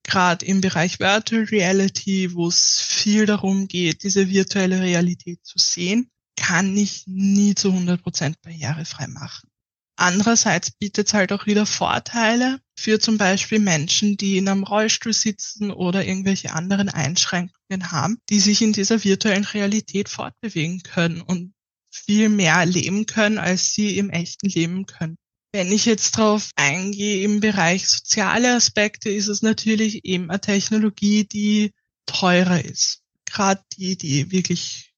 Gerade 0.03 0.45
im 0.45 0.61
Bereich 0.61 0.99
Virtual 0.99 1.43
Reality, 1.43 2.33
wo 2.33 2.47
es 2.47 2.81
viel 2.81 3.25
darum 3.25 3.67
geht, 3.67 4.03
diese 4.03 4.29
virtuelle 4.29 4.79
Realität 4.79 5.39
zu 5.43 5.59
sehen, 5.59 6.09
kann 6.37 6.75
ich 6.75 7.03
nie 7.05 7.55
zu 7.55 7.69
100% 7.69 8.35
barrierefrei 8.41 9.07
machen. 9.07 9.49
Andererseits 9.95 10.71
bietet 10.71 11.07
es 11.07 11.13
halt 11.13 11.31
auch 11.31 11.45
wieder 11.45 11.65
Vorteile 11.65 12.59
für 12.75 12.99
zum 12.99 13.17
Beispiel 13.17 13.59
Menschen, 13.59 14.17
die 14.17 14.37
in 14.37 14.49
einem 14.49 14.63
Rollstuhl 14.63 15.13
sitzen 15.13 15.71
oder 15.71 16.05
irgendwelche 16.05 16.53
anderen 16.53 16.89
Einschränkungen 16.89 17.91
haben, 17.91 18.17
die 18.29 18.39
sich 18.39 18.61
in 18.61 18.73
dieser 18.73 19.03
virtuellen 19.03 19.45
Realität 19.45 20.09
fortbewegen 20.09 20.81
können 20.81 21.21
und 21.21 21.53
viel 21.93 22.29
mehr 22.29 22.55
erleben 22.55 23.05
können, 23.05 23.37
als 23.37 23.73
sie 23.73 23.97
im 23.97 24.09
echten 24.09 24.49
Leben 24.49 24.85
können. 24.85 25.17
Wenn 25.53 25.71
ich 25.71 25.85
jetzt 25.85 26.17
drauf 26.17 26.49
eingehe 26.55 27.23
im 27.23 27.39
Bereich 27.39 27.87
soziale 27.87 28.55
Aspekte, 28.55 29.09
ist 29.09 29.27
es 29.27 29.43
natürlich 29.43 30.03
eben 30.03 30.29
eine 30.31 30.41
Technologie, 30.41 31.25
die 31.25 31.73
teurer 32.07 32.63
ist. 32.63 33.01
Gerade 33.25 33.61
die, 33.77 33.95
die 33.95 34.31
wirklich 34.31 34.93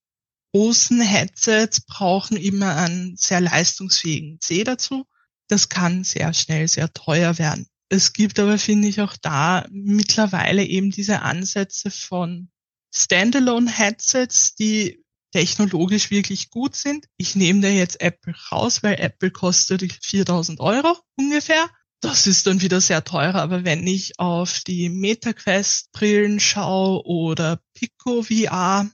großen 0.54 1.02
Headsets 1.02 1.82
brauchen 1.82 2.38
immer 2.38 2.78
einen 2.78 3.18
sehr 3.18 3.42
leistungsfähigen 3.42 4.40
C 4.40 4.64
dazu. 4.64 5.06
Das 5.50 5.68
kann 5.68 6.06
sehr 6.06 6.34
schnell 6.34 6.70
sehr 6.70 6.92
teuer 6.94 7.38
werden. 7.38 7.68
Es 7.90 8.14
gibt 8.14 8.40
aber, 8.40 8.58
finde 8.58 8.88
ich, 8.88 9.02
auch 9.02 9.16
da 9.22 9.68
mittlerweile 9.70 10.64
eben 10.64 10.92
diese 10.92 11.22
Ansätze 11.22 11.92
von 11.92 12.50
Standalone-Headsets, 12.96 14.56
die 14.56 15.05
technologisch 15.36 16.12
wirklich 16.12 16.50
gut 16.50 16.78
sind. 16.78 17.08
Ich 17.18 17.36
nehme 17.36 17.60
da 17.60 17.68
jetzt 17.68 18.00
Apple 18.00 18.34
raus, 18.54 18.84
weil 18.84 18.98
Apple 19.02 19.32
kostet 19.32 19.84
4000 20.02 20.62
Euro 20.62 20.98
ungefähr. 21.18 21.70
Das 22.00 22.26
ist 22.26 22.48
dann 22.48 22.62
wieder 22.62 22.80
sehr 22.80 23.04
teuer, 23.04 23.36
aber 23.36 23.66
wenn 23.66 23.86
ich 23.86 24.18
auf 24.18 24.62
die 24.66 24.88
MetaQuest 24.88 25.92
Brillen 25.92 26.40
schaue 26.40 27.06
oder 27.06 27.60
Pico 27.74 28.24
VR, 28.24 28.90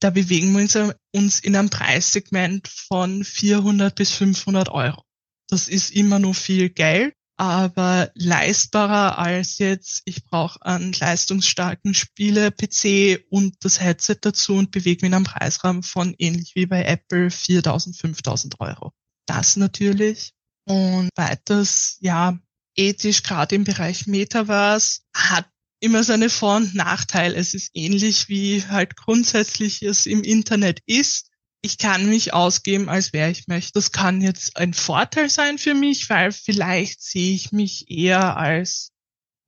da 0.00 0.10
bewegen 0.10 0.52
wir 0.52 0.94
uns 1.12 1.38
in 1.38 1.54
einem 1.54 1.70
Preissegment 1.70 2.66
von 2.66 3.22
400 3.22 3.94
bis 3.94 4.10
500 4.10 4.70
Euro. 4.70 5.04
Das 5.48 5.68
ist 5.68 5.92
immer 5.92 6.18
nur 6.18 6.34
viel 6.34 6.70
Geld, 6.70 7.14
aber 7.40 8.10
leistbarer 8.16 9.16
als 9.16 9.56
jetzt, 9.56 10.02
ich 10.04 10.26
brauche 10.26 10.60
einen 10.60 10.92
leistungsstarken 10.92 11.94
Spiele-PC 11.94 13.24
und 13.30 13.54
das 13.64 13.80
Headset 13.80 14.18
dazu 14.20 14.56
und 14.56 14.70
bewege 14.70 15.00
mich 15.00 15.08
in 15.08 15.14
einem 15.14 15.24
Preisrahmen 15.24 15.82
von 15.82 16.14
ähnlich 16.18 16.54
wie 16.54 16.66
bei 16.66 16.84
Apple 16.84 17.30
4000, 17.30 17.96
5000 17.96 18.60
Euro. 18.60 18.92
Das 19.24 19.56
natürlich. 19.56 20.34
Und 20.66 21.08
weiters, 21.16 21.96
ja, 22.00 22.38
ethisch 22.76 23.22
gerade 23.22 23.54
im 23.54 23.64
Bereich 23.64 24.06
Metaverse 24.06 25.00
hat 25.16 25.46
immer 25.80 26.04
seine 26.04 26.28
Vor- 26.28 26.56
und 26.56 26.74
Nachteile. 26.74 27.36
Es 27.36 27.54
ist 27.54 27.70
ähnlich 27.72 28.28
wie 28.28 28.62
halt 28.66 28.96
grundsätzlich 28.96 29.80
es 29.80 30.04
im 30.04 30.22
Internet 30.24 30.80
ist. 30.84 31.29
Ich 31.62 31.76
kann 31.76 32.08
mich 32.08 32.32
ausgeben, 32.32 32.88
als 32.88 33.12
wer 33.12 33.30
ich 33.30 33.46
möchte. 33.46 33.72
Das 33.74 33.92
kann 33.92 34.22
jetzt 34.22 34.56
ein 34.56 34.72
Vorteil 34.72 35.28
sein 35.28 35.58
für 35.58 35.74
mich, 35.74 36.08
weil 36.08 36.32
vielleicht 36.32 37.02
sehe 37.02 37.34
ich 37.34 37.52
mich 37.52 37.90
eher 37.90 38.36
als 38.36 38.92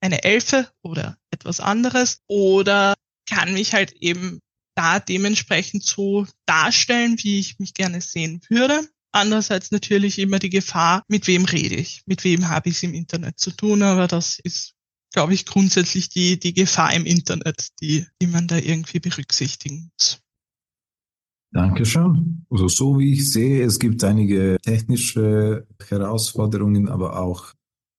eine 0.01 0.25
Elfe 0.25 0.71
oder 0.83 1.17
etwas 1.31 1.61
anderes 1.61 2.21
oder 2.27 2.95
kann 3.27 3.55
mich 3.55 3.73
halt 3.73 3.93
eben 3.93 4.41
da 4.75 5.01
dementsprechend 5.01 5.85
so 5.85 6.27
darstellen, 6.47 7.17
wie 7.23 7.39
ich 7.39 7.59
mich 7.59 7.73
gerne 7.75 8.01
sehen 8.01 8.41
würde. 8.49 8.87
Andererseits 9.13 9.71
natürlich 9.71 10.19
immer 10.19 10.39
die 10.39 10.51
Gefahr, 10.51 11.05
mit 11.09 11.27
wem 11.27 11.45
rede 11.45 11.77
ich, 11.77 12.03
mit 12.07 12.25
wem 12.25 12.49
habe 12.49 12.71
ich 12.71 12.77
es 12.77 12.83
im 12.83 12.95
Internet 12.95 13.39
zu 13.39 13.51
tun, 13.51 13.83
aber 13.83 14.09
das 14.09 14.39
ist, 14.39 14.73
glaube 15.13 15.35
ich, 15.35 15.45
grundsätzlich 15.45 16.09
die, 16.09 16.39
die 16.39 16.55
Gefahr 16.55 16.95
im 16.95 17.05
Internet, 17.05 17.69
die, 17.81 18.07
die 18.21 18.27
man 18.27 18.49
da 18.49 18.57
irgendwie 18.57 19.01
berücksichtigen 19.01 19.91
muss. 19.93 20.19
Dankeschön. 21.53 22.47
Also 22.49 22.69
so 22.69 22.99
wie 22.99 23.13
ich 23.13 23.31
sehe, 23.31 23.65
es 23.65 23.79
gibt 23.79 24.03
einige 24.05 24.57
technische 24.63 25.67
Herausforderungen, 25.87 26.89
aber 26.89 27.21
auch 27.21 27.53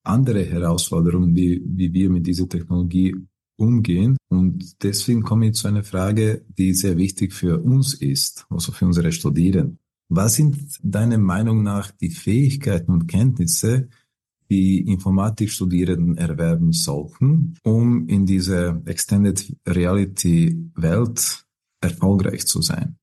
andere 0.03 0.43
Herausforderungen, 0.43 1.35
wie, 1.35 1.61
wie 1.65 1.93
wir 1.93 2.09
mit 2.09 2.25
dieser 2.25 2.49
Technologie 2.49 3.15
umgehen. 3.55 4.17
Und 4.29 4.83
deswegen 4.83 5.21
komme 5.21 5.47
ich 5.47 5.53
zu 5.53 5.67
einer 5.67 5.83
Frage, 5.83 6.43
die 6.57 6.73
sehr 6.73 6.97
wichtig 6.97 7.33
für 7.33 7.61
uns 7.61 7.93
ist, 7.93 8.45
also 8.49 8.71
für 8.71 8.85
unsere 8.85 9.11
Studierenden. 9.11 9.79
Was 10.09 10.35
sind 10.35 10.57
deiner 10.81 11.19
Meinung 11.19 11.63
nach 11.63 11.91
die 11.91 12.09
Fähigkeiten 12.09 12.91
und 12.91 13.07
Kenntnisse, 13.07 13.87
die 14.49 14.81
Informatikstudierenden 14.81 16.17
erwerben 16.17 16.73
sollten, 16.73 17.55
um 17.63 18.07
in 18.07 18.25
dieser 18.25 18.81
Extended 18.85 19.55
Reality 19.67 20.69
Welt 20.75 21.45
erfolgreich 21.81 22.45
zu 22.45 22.61
sein? 22.61 22.97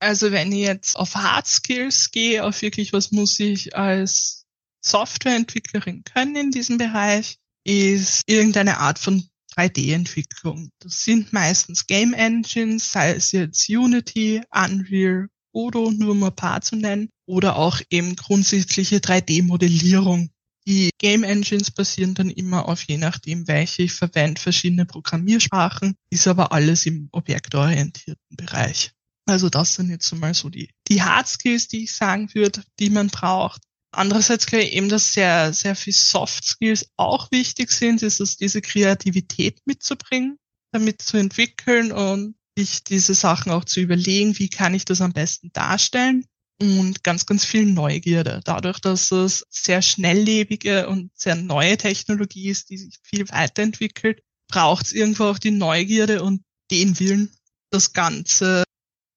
Also 0.00 0.32
wenn 0.32 0.50
ich 0.50 0.60
jetzt 0.60 0.96
auf 0.96 1.14
Hard 1.14 1.46
Skills 1.46 2.10
gehe, 2.10 2.44
auf 2.44 2.62
wirklich, 2.62 2.92
was 2.92 3.12
muss 3.12 3.38
ich 3.38 3.76
als 3.76 4.46
Softwareentwicklerin 4.82 6.04
können 6.04 6.36
in 6.36 6.50
diesem 6.50 6.78
Bereich, 6.78 7.36
ist 7.64 8.22
irgendeine 8.26 8.78
Art 8.78 8.98
von 8.98 9.28
3D-Entwicklung. 9.56 10.70
Das 10.78 11.04
sind 11.04 11.34
meistens 11.34 11.86
Game 11.86 12.14
Engines, 12.14 12.92
sei 12.92 13.12
es 13.12 13.32
jetzt 13.32 13.68
Unity, 13.68 14.40
Unreal, 14.50 15.28
Odo, 15.52 15.90
nur 15.90 16.12
um 16.12 16.24
ein 16.24 16.34
paar 16.34 16.62
zu 16.62 16.76
nennen, 16.76 17.10
oder 17.26 17.56
auch 17.56 17.80
eben 17.90 18.16
grundsätzliche 18.16 18.98
3D-Modellierung. 18.98 20.30
Die 20.66 20.90
Game 20.98 21.24
Engines 21.24 21.70
basieren 21.70 22.14
dann 22.14 22.30
immer 22.30 22.68
auf 22.68 22.82
je 22.84 22.96
nachdem, 22.96 23.48
welche 23.48 23.82
ich 23.82 23.92
verwende, 23.92 24.40
verschiedene 24.40 24.86
Programmiersprachen, 24.86 25.96
ist 26.10 26.26
aber 26.26 26.52
alles 26.52 26.86
im 26.86 27.08
objektorientierten 27.12 28.36
Bereich. 28.36 28.92
Also 29.30 29.48
das 29.48 29.74
sind 29.74 29.90
jetzt 29.90 30.12
mal 30.14 30.34
so 30.34 30.48
die, 30.48 30.70
die 30.88 31.02
Hard 31.02 31.28
Skills, 31.28 31.68
die 31.68 31.84
ich 31.84 31.92
sagen 31.92 32.28
würde, 32.34 32.62
die 32.78 32.90
man 32.90 33.08
braucht. 33.08 33.62
Andererseits 33.92 34.46
glaube 34.46 34.64
ich 34.64 34.72
eben, 34.72 34.88
dass 34.88 35.12
sehr, 35.12 35.52
sehr 35.52 35.74
viel 35.74 35.92
Soft 35.92 36.44
Skills 36.44 36.90
auch 36.96 37.30
wichtig 37.30 37.70
sind, 37.70 38.02
ist 38.02 38.20
es 38.20 38.36
diese 38.36 38.60
Kreativität 38.60 39.58
mitzubringen, 39.66 40.38
damit 40.72 41.02
zu 41.02 41.16
entwickeln 41.16 41.90
und 41.92 42.34
sich 42.56 42.84
diese 42.84 43.14
Sachen 43.14 43.50
auch 43.52 43.64
zu 43.64 43.80
überlegen, 43.80 44.38
wie 44.38 44.48
kann 44.48 44.74
ich 44.74 44.84
das 44.84 45.00
am 45.00 45.12
besten 45.12 45.50
darstellen 45.52 46.24
und 46.60 47.02
ganz, 47.02 47.26
ganz 47.26 47.44
viel 47.44 47.66
Neugierde. 47.66 48.40
Dadurch, 48.44 48.80
dass 48.80 49.10
es 49.10 49.46
sehr 49.48 49.82
schnelllebige 49.82 50.88
und 50.88 51.10
sehr 51.14 51.36
neue 51.36 51.76
Technologie 51.76 52.48
ist, 52.48 52.70
die 52.70 52.78
sich 52.78 52.98
viel 53.02 53.28
weiterentwickelt, 53.28 54.22
braucht 54.48 54.86
es 54.86 54.92
irgendwo 54.92 55.24
auch 55.24 55.38
die 55.38 55.52
Neugierde 55.52 56.22
und 56.22 56.42
den 56.70 56.98
Willen, 57.00 57.30
das 57.70 57.92
Ganze 57.92 58.64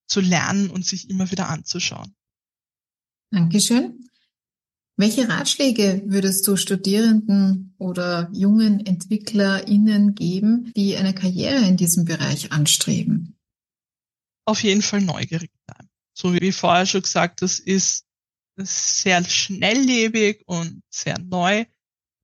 zu 0.08 0.22
lernen 0.22 0.70
und 0.70 0.86
sich 0.86 1.10
immer 1.10 1.32
wieder 1.32 1.50
anzuschauen. 1.50 2.16
Dankeschön. 3.32 4.10
Welche 4.96 5.28
Ratschläge 5.28 6.04
würdest 6.06 6.48
du 6.48 6.56
Studierenden 6.56 7.74
oder 7.80 8.30
jungen 8.32 8.86
EntwicklerInnen 8.86 10.14
geben, 10.14 10.72
die 10.76 10.96
eine 10.98 11.16
Karriere 11.16 11.66
in 11.66 11.78
diesem 11.78 12.06
Bereich 12.06 12.52
anstreben? 12.52 13.36
Auf 14.46 14.62
jeden 14.62 14.84
Fall 14.84 15.02
neugierig 15.02 15.50
bleiben. 15.66 15.90
So 16.14 16.34
wie 16.34 16.52
vorher 16.52 16.86
schon 16.86 17.02
gesagt, 17.02 17.42
das 17.42 17.58
ist 17.58 18.06
sehr 18.56 19.24
schnelllebig 19.24 20.44
und 20.46 20.84
sehr 20.92 21.18
neu. 21.18 21.66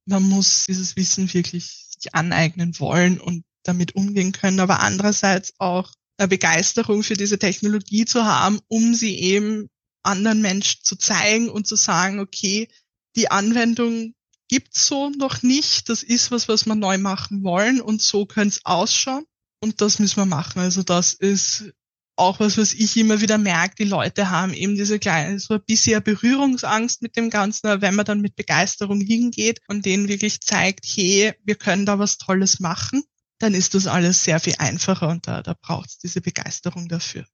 Man 0.06 0.24
muss 0.24 0.66
dieses 0.68 0.96
Wissen 0.96 1.34
wirklich 1.34 1.88
sich 1.90 2.14
aneignen 2.14 2.80
wollen 2.80 3.20
und 3.20 3.46
damit 3.64 3.96
umgehen 3.96 4.32
können, 4.32 4.60
aber 4.60 4.80
andererseits 4.80 5.54
auch 5.58 5.92
Begeisterung 6.28 7.04
für 7.04 7.16
diese 7.16 7.40
Technologie 7.40 8.06
zu 8.06 8.26
haben, 8.26 8.60
um 8.68 8.94
sie 8.94 9.18
eben 9.20 9.70
anderen 10.04 10.42
Menschen 10.42 10.82
zu 10.84 10.96
zeigen 10.98 11.50
und 11.50 11.68
zu 11.68 11.76
sagen, 11.76 12.20
okay, 12.20 12.68
die 13.16 13.32
Anwendung 13.32 14.14
gibt's 14.50 14.88
so 14.88 15.10
noch 15.10 15.44
nicht, 15.44 15.90
das 15.90 16.04
ist 16.04 16.32
was, 16.32 16.48
was 16.48 16.66
wir 16.66 16.76
neu 16.76 16.98
machen 16.98 17.44
wollen 17.44 17.82
und 17.82 18.02
so 18.02 18.26
könnte 18.26 18.60
ausschauen 18.64 19.26
und 19.62 19.82
das 19.82 20.00
müssen 20.00 20.18
wir 20.18 20.26
machen. 20.26 20.60
Also 20.60 20.84
das 20.84 21.14
ist 21.14 21.72
auch 22.16 22.40
was, 22.40 22.58
was 22.58 22.74
ich 22.74 22.98
immer 22.98 23.22
wieder 23.22 23.38
merke, 23.38 23.76
die 23.80 23.90
Leute 23.90 24.30
haben 24.30 24.54
eben 24.54 24.76
diese 24.76 25.00
kleine, 25.00 25.40
so 25.40 25.54
ein 25.54 25.64
bisschen 25.66 26.04
Berührungsangst 26.04 27.02
mit 27.02 27.16
dem 27.16 27.30
Ganzen, 27.30 27.68
aber 27.68 27.82
wenn 27.82 27.96
man 27.96 28.06
dann 28.06 28.20
mit 28.20 28.36
Begeisterung 28.36 29.00
hingeht 29.00 29.62
und 29.68 29.86
denen 29.86 30.10
wirklich 30.10 30.42
zeigt, 30.42 30.86
hey, 30.86 31.34
wir 31.46 31.56
können 31.56 31.86
da 31.86 31.98
was 31.98 32.18
Tolles 32.18 32.60
machen, 32.60 33.04
dann 33.40 33.54
ist 33.54 33.74
das 33.74 33.88
alles 33.88 34.24
sehr 34.24 34.40
viel 34.40 34.56
einfacher 34.60 35.10
und 35.10 35.28
da, 35.28 35.42
da 35.42 35.56
braucht 35.60 35.90
es 35.90 35.98
diese 35.98 36.22
Begeisterung 36.22 36.88
dafür. 36.88 37.26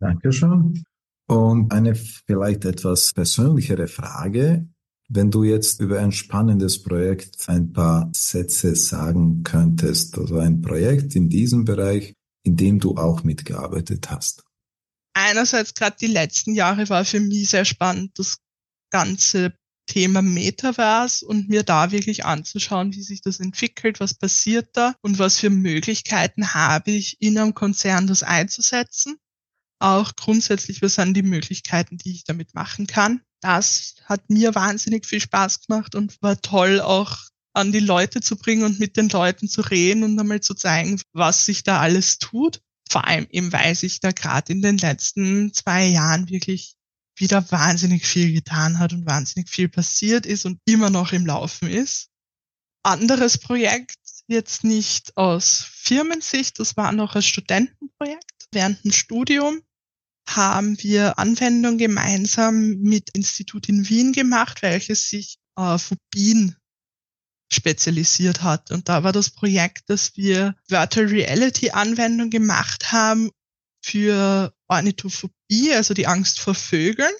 Dankeschön. 0.00 0.84
Und 1.28 1.72
eine 1.72 1.94
vielleicht 1.94 2.64
etwas 2.64 3.12
persönlichere 3.12 3.86
Frage. 3.86 4.68
Wenn 5.08 5.30
du 5.30 5.44
jetzt 5.44 5.80
über 5.80 6.00
ein 6.00 6.10
spannendes 6.10 6.82
Projekt 6.82 7.48
ein 7.48 7.72
paar 7.72 8.10
Sätze 8.14 8.74
sagen 8.74 9.42
könntest, 9.42 10.18
also 10.18 10.38
ein 10.38 10.62
Projekt 10.62 11.14
in 11.14 11.28
diesem 11.28 11.64
Bereich, 11.64 12.14
in 12.44 12.56
dem 12.56 12.80
du 12.80 12.96
auch 12.96 13.22
mitgearbeitet 13.22 14.10
hast. 14.10 14.42
Einerseits 15.14 15.74
gerade 15.74 15.96
die 16.00 16.06
letzten 16.06 16.54
Jahre 16.54 16.88
war 16.88 17.04
für 17.04 17.20
mich 17.20 17.50
sehr 17.50 17.66
spannend, 17.66 18.18
das 18.18 18.38
ganze 18.90 19.54
Thema 19.86 20.22
Metaverse 20.22 21.26
und 21.26 21.48
mir 21.48 21.62
da 21.62 21.90
wirklich 21.90 22.24
anzuschauen, 22.24 22.92
wie 22.94 23.02
sich 23.02 23.20
das 23.20 23.40
entwickelt, 23.40 24.00
was 24.00 24.14
passiert 24.14 24.70
da 24.74 24.94
und 25.02 25.18
was 25.18 25.38
für 25.38 25.50
Möglichkeiten 25.50 26.54
habe 26.54 26.92
ich 26.92 27.20
in 27.20 27.38
einem 27.38 27.54
Konzern 27.54 28.06
das 28.06 28.22
einzusetzen 28.22 29.18
auch 29.82 30.14
grundsätzlich, 30.14 30.80
was 30.80 30.94
sind 30.94 31.14
die 31.14 31.22
Möglichkeiten, 31.22 31.98
die 31.98 32.12
ich 32.12 32.24
damit 32.24 32.54
machen 32.54 32.86
kann. 32.86 33.20
Das 33.40 33.96
hat 34.04 34.30
mir 34.30 34.54
wahnsinnig 34.54 35.06
viel 35.06 35.20
Spaß 35.20 35.66
gemacht 35.66 35.94
und 35.94 36.16
war 36.22 36.40
toll 36.40 36.80
auch 36.80 37.18
an 37.52 37.72
die 37.72 37.80
Leute 37.80 38.20
zu 38.20 38.36
bringen 38.36 38.62
und 38.62 38.78
mit 38.78 38.96
den 38.96 39.08
Leuten 39.08 39.48
zu 39.48 39.60
reden 39.60 40.04
und 40.04 40.18
einmal 40.18 40.40
zu 40.40 40.54
zeigen, 40.54 41.00
was 41.12 41.44
sich 41.44 41.64
da 41.64 41.80
alles 41.80 42.18
tut. 42.18 42.60
Vor 42.88 43.06
allem 43.06 43.26
eben, 43.30 43.52
weil 43.52 43.74
sich 43.74 44.00
da 44.00 44.12
gerade 44.12 44.52
in 44.52 44.62
den 44.62 44.78
letzten 44.78 45.52
zwei 45.52 45.86
Jahren 45.86 46.28
wirklich 46.30 46.76
wieder 47.16 47.50
wahnsinnig 47.50 48.06
viel 48.06 48.32
getan 48.32 48.78
hat 48.78 48.92
und 48.92 49.06
wahnsinnig 49.06 49.48
viel 49.48 49.68
passiert 49.68 50.26
ist 50.26 50.46
und 50.46 50.58
immer 50.64 50.90
noch 50.90 51.12
im 51.12 51.26
Laufen 51.26 51.68
ist. 51.68 52.08
Anderes 52.82 53.38
Projekt, 53.38 53.96
jetzt 54.26 54.64
nicht 54.64 55.16
aus 55.16 55.64
Firmensicht, 55.70 56.58
das 56.58 56.76
war 56.76 56.92
noch 56.92 57.14
ein 57.14 57.22
Studentenprojekt 57.22 58.32
während 58.52 58.84
dem 58.84 58.92
Studium 58.92 59.62
haben 60.28 60.80
wir 60.82 61.18
Anwendungen 61.18 61.78
gemeinsam 61.78 62.78
mit 62.78 63.10
Institut 63.10 63.68
in 63.68 63.88
Wien 63.88 64.12
gemacht, 64.12 64.62
welches 64.62 65.08
sich 65.08 65.38
auf 65.56 65.82
Phobien 65.82 66.56
spezialisiert 67.52 68.42
hat. 68.42 68.70
Und 68.70 68.88
da 68.88 69.02
war 69.02 69.12
das 69.12 69.30
Projekt, 69.30 69.90
dass 69.90 70.16
wir 70.16 70.54
Virtual 70.68 71.06
Reality 71.06 71.70
Anwendung 71.70 72.30
gemacht 72.30 72.92
haben 72.92 73.30
für 73.82 74.54
Ornithophobie, 74.68 75.72
also 75.74 75.94
die 75.94 76.06
Angst 76.06 76.40
vor 76.40 76.54
Vögeln, 76.54 77.12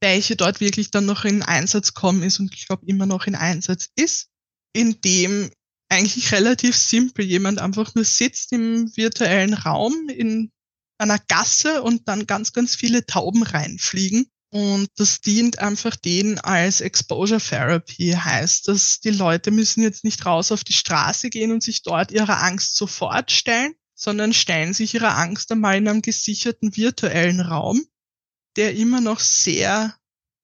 welche 0.00 0.36
dort 0.36 0.60
wirklich 0.60 0.90
dann 0.90 1.06
noch 1.06 1.24
in 1.24 1.42
Einsatz 1.42 1.94
kommen 1.94 2.22
ist 2.22 2.40
und 2.40 2.54
ich 2.54 2.66
glaube 2.66 2.86
immer 2.86 3.06
noch 3.06 3.26
in 3.26 3.34
Einsatz 3.34 3.88
ist, 3.96 4.28
in 4.72 5.00
dem 5.00 5.50
eigentlich 5.88 6.32
relativ 6.32 6.76
simpel 6.76 7.24
jemand 7.24 7.60
einfach 7.60 7.94
nur 7.94 8.04
sitzt 8.04 8.52
im 8.52 8.94
virtuellen 8.96 9.54
Raum 9.54 10.08
in 10.08 10.50
einer 10.98 11.18
Gasse 11.28 11.82
und 11.82 12.08
dann 12.08 12.26
ganz, 12.26 12.52
ganz 12.52 12.74
viele 12.74 13.06
Tauben 13.06 13.44
reinfliegen. 13.44 14.28
Und 14.50 14.88
das 14.96 15.20
dient 15.20 15.58
einfach 15.58 15.94
denen 15.94 16.38
als 16.38 16.80
Exposure 16.80 17.40
Therapy. 17.40 18.12
Heißt, 18.12 18.66
dass 18.66 18.98
die 19.00 19.10
Leute 19.10 19.50
müssen 19.50 19.82
jetzt 19.82 20.04
nicht 20.04 20.24
raus 20.24 20.50
auf 20.52 20.64
die 20.64 20.72
Straße 20.72 21.28
gehen 21.28 21.52
und 21.52 21.62
sich 21.62 21.82
dort 21.82 22.10
ihrer 22.10 22.42
Angst 22.42 22.76
sofort 22.76 23.30
stellen, 23.30 23.74
sondern 23.98 24.32
stellen 24.32 24.72
sich 24.72 24.94
ihrer 24.94 25.16
Angst 25.18 25.52
einmal 25.52 25.76
in 25.76 25.88
einem 25.88 26.02
gesicherten 26.02 26.76
virtuellen 26.76 27.40
Raum, 27.40 27.84
der 28.56 28.74
immer 28.74 29.00
noch 29.00 29.20
sehr 29.20 29.94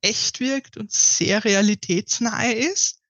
echt 0.03 0.41
wirkt 0.41 0.77
und 0.77 0.93
sehr 0.93 1.45
realitätsnahe 1.45 2.53
ist 2.53 3.01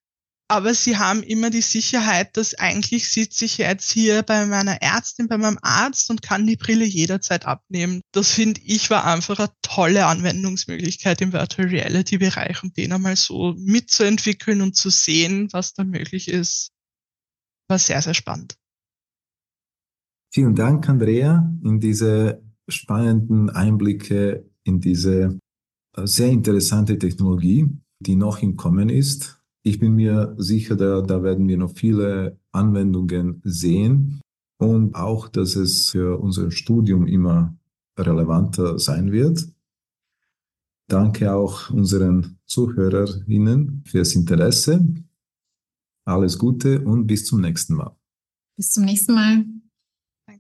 aber 0.49 0.75
sie 0.75 0.99
haben 0.99 1.23
immer 1.23 1.49
die 1.49 1.63
Sicherheit, 1.63 2.37
dass 2.37 2.55
eigentlich 2.55 3.11
sitze 3.11 3.47
ich 3.47 3.59
jetzt 3.59 3.91
hier 3.91 4.23
bei 4.23 4.45
meiner 4.45 4.83
Ärztin, 4.83 5.27
bei 5.27 5.39
meinem 5.39 5.59
Arzt 5.63 6.11
und 6.11 6.21
kann 6.21 6.47
die 6.47 6.57
Brille 6.57 6.85
jederzeit 6.85 7.47
abnehmen. 7.47 8.03
Das 8.13 8.33
finde 8.33 8.61
ich 8.63 8.91
war 8.91 9.05
einfach 9.05 9.39
eine 9.39 9.53
tolle 9.63 10.05
Anwendungsmöglichkeit 10.07 11.23
im 11.23 11.33
Virtual 11.33 11.69
Reality 11.69 12.19
Bereich, 12.19 12.63
um 12.63 12.73
den 12.75 12.93
einmal 12.93 13.17
so 13.17 13.55
mitzuentwickeln 13.57 14.61
und 14.61 14.77
zu 14.77 14.91
sehen, 14.91 15.49
was 15.53 15.73
da 15.73 15.83
möglich 15.83 16.29
ist. 16.29 16.71
war 17.67 17.79
sehr, 17.79 18.03
sehr 18.03 18.15
spannend. 18.15 18.55
Vielen 20.35 20.57
Dank, 20.57 20.89
Andrea, 20.89 21.49
in 21.63 21.79
diese 21.79 22.43
spannenden 22.67 23.51
Einblicke 23.51 24.45
in 24.65 24.81
diese 24.81 25.39
äh, 25.97 26.07
sehr 26.09 26.29
interessante 26.29 26.99
Technologie, 26.99 27.71
die 28.01 28.17
noch 28.17 28.43
im 28.43 28.57
Kommen 28.57 28.89
ist. 28.89 29.41
Ich 29.63 29.79
bin 29.79 29.95
mir 29.95 30.35
sicher, 30.37 30.75
da, 30.75 31.03
da 31.03 31.23
werden 31.23 31.47
wir 31.47 31.57
noch 31.57 31.77
viele 31.77 32.37
Anwendungen 32.51 33.43
sehen 33.45 34.23
und 34.59 34.97
auch, 34.97 35.29
dass 35.29 35.55
es 35.55 35.91
für 35.91 36.19
unser 36.19 36.51
Studium 36.51 37.07
immer 37.07 37.57
relevanter 37.97 38.81
sein 38.81 39.13
wird. 39.13 39.47
Danke 40.89 41.33
auch 41.33 41.71
unseren 41.71 42.41
ZuhörerInnen 42.47 43.85
fürs 43.87 44.17
Interesse. 44.17 44.85
Alles 46.05 46.41
Gute 46.41 46.81
und 46.81 47.07
bis 47.07 47.25
zum 47.25 47.41
nächsten 47.41 47.77
Mal. 47.77 47.97
Bis 48.57 48.73
zum 48.73 48.85
nächsten 48.85 49.15
Mal. 49.15 49.45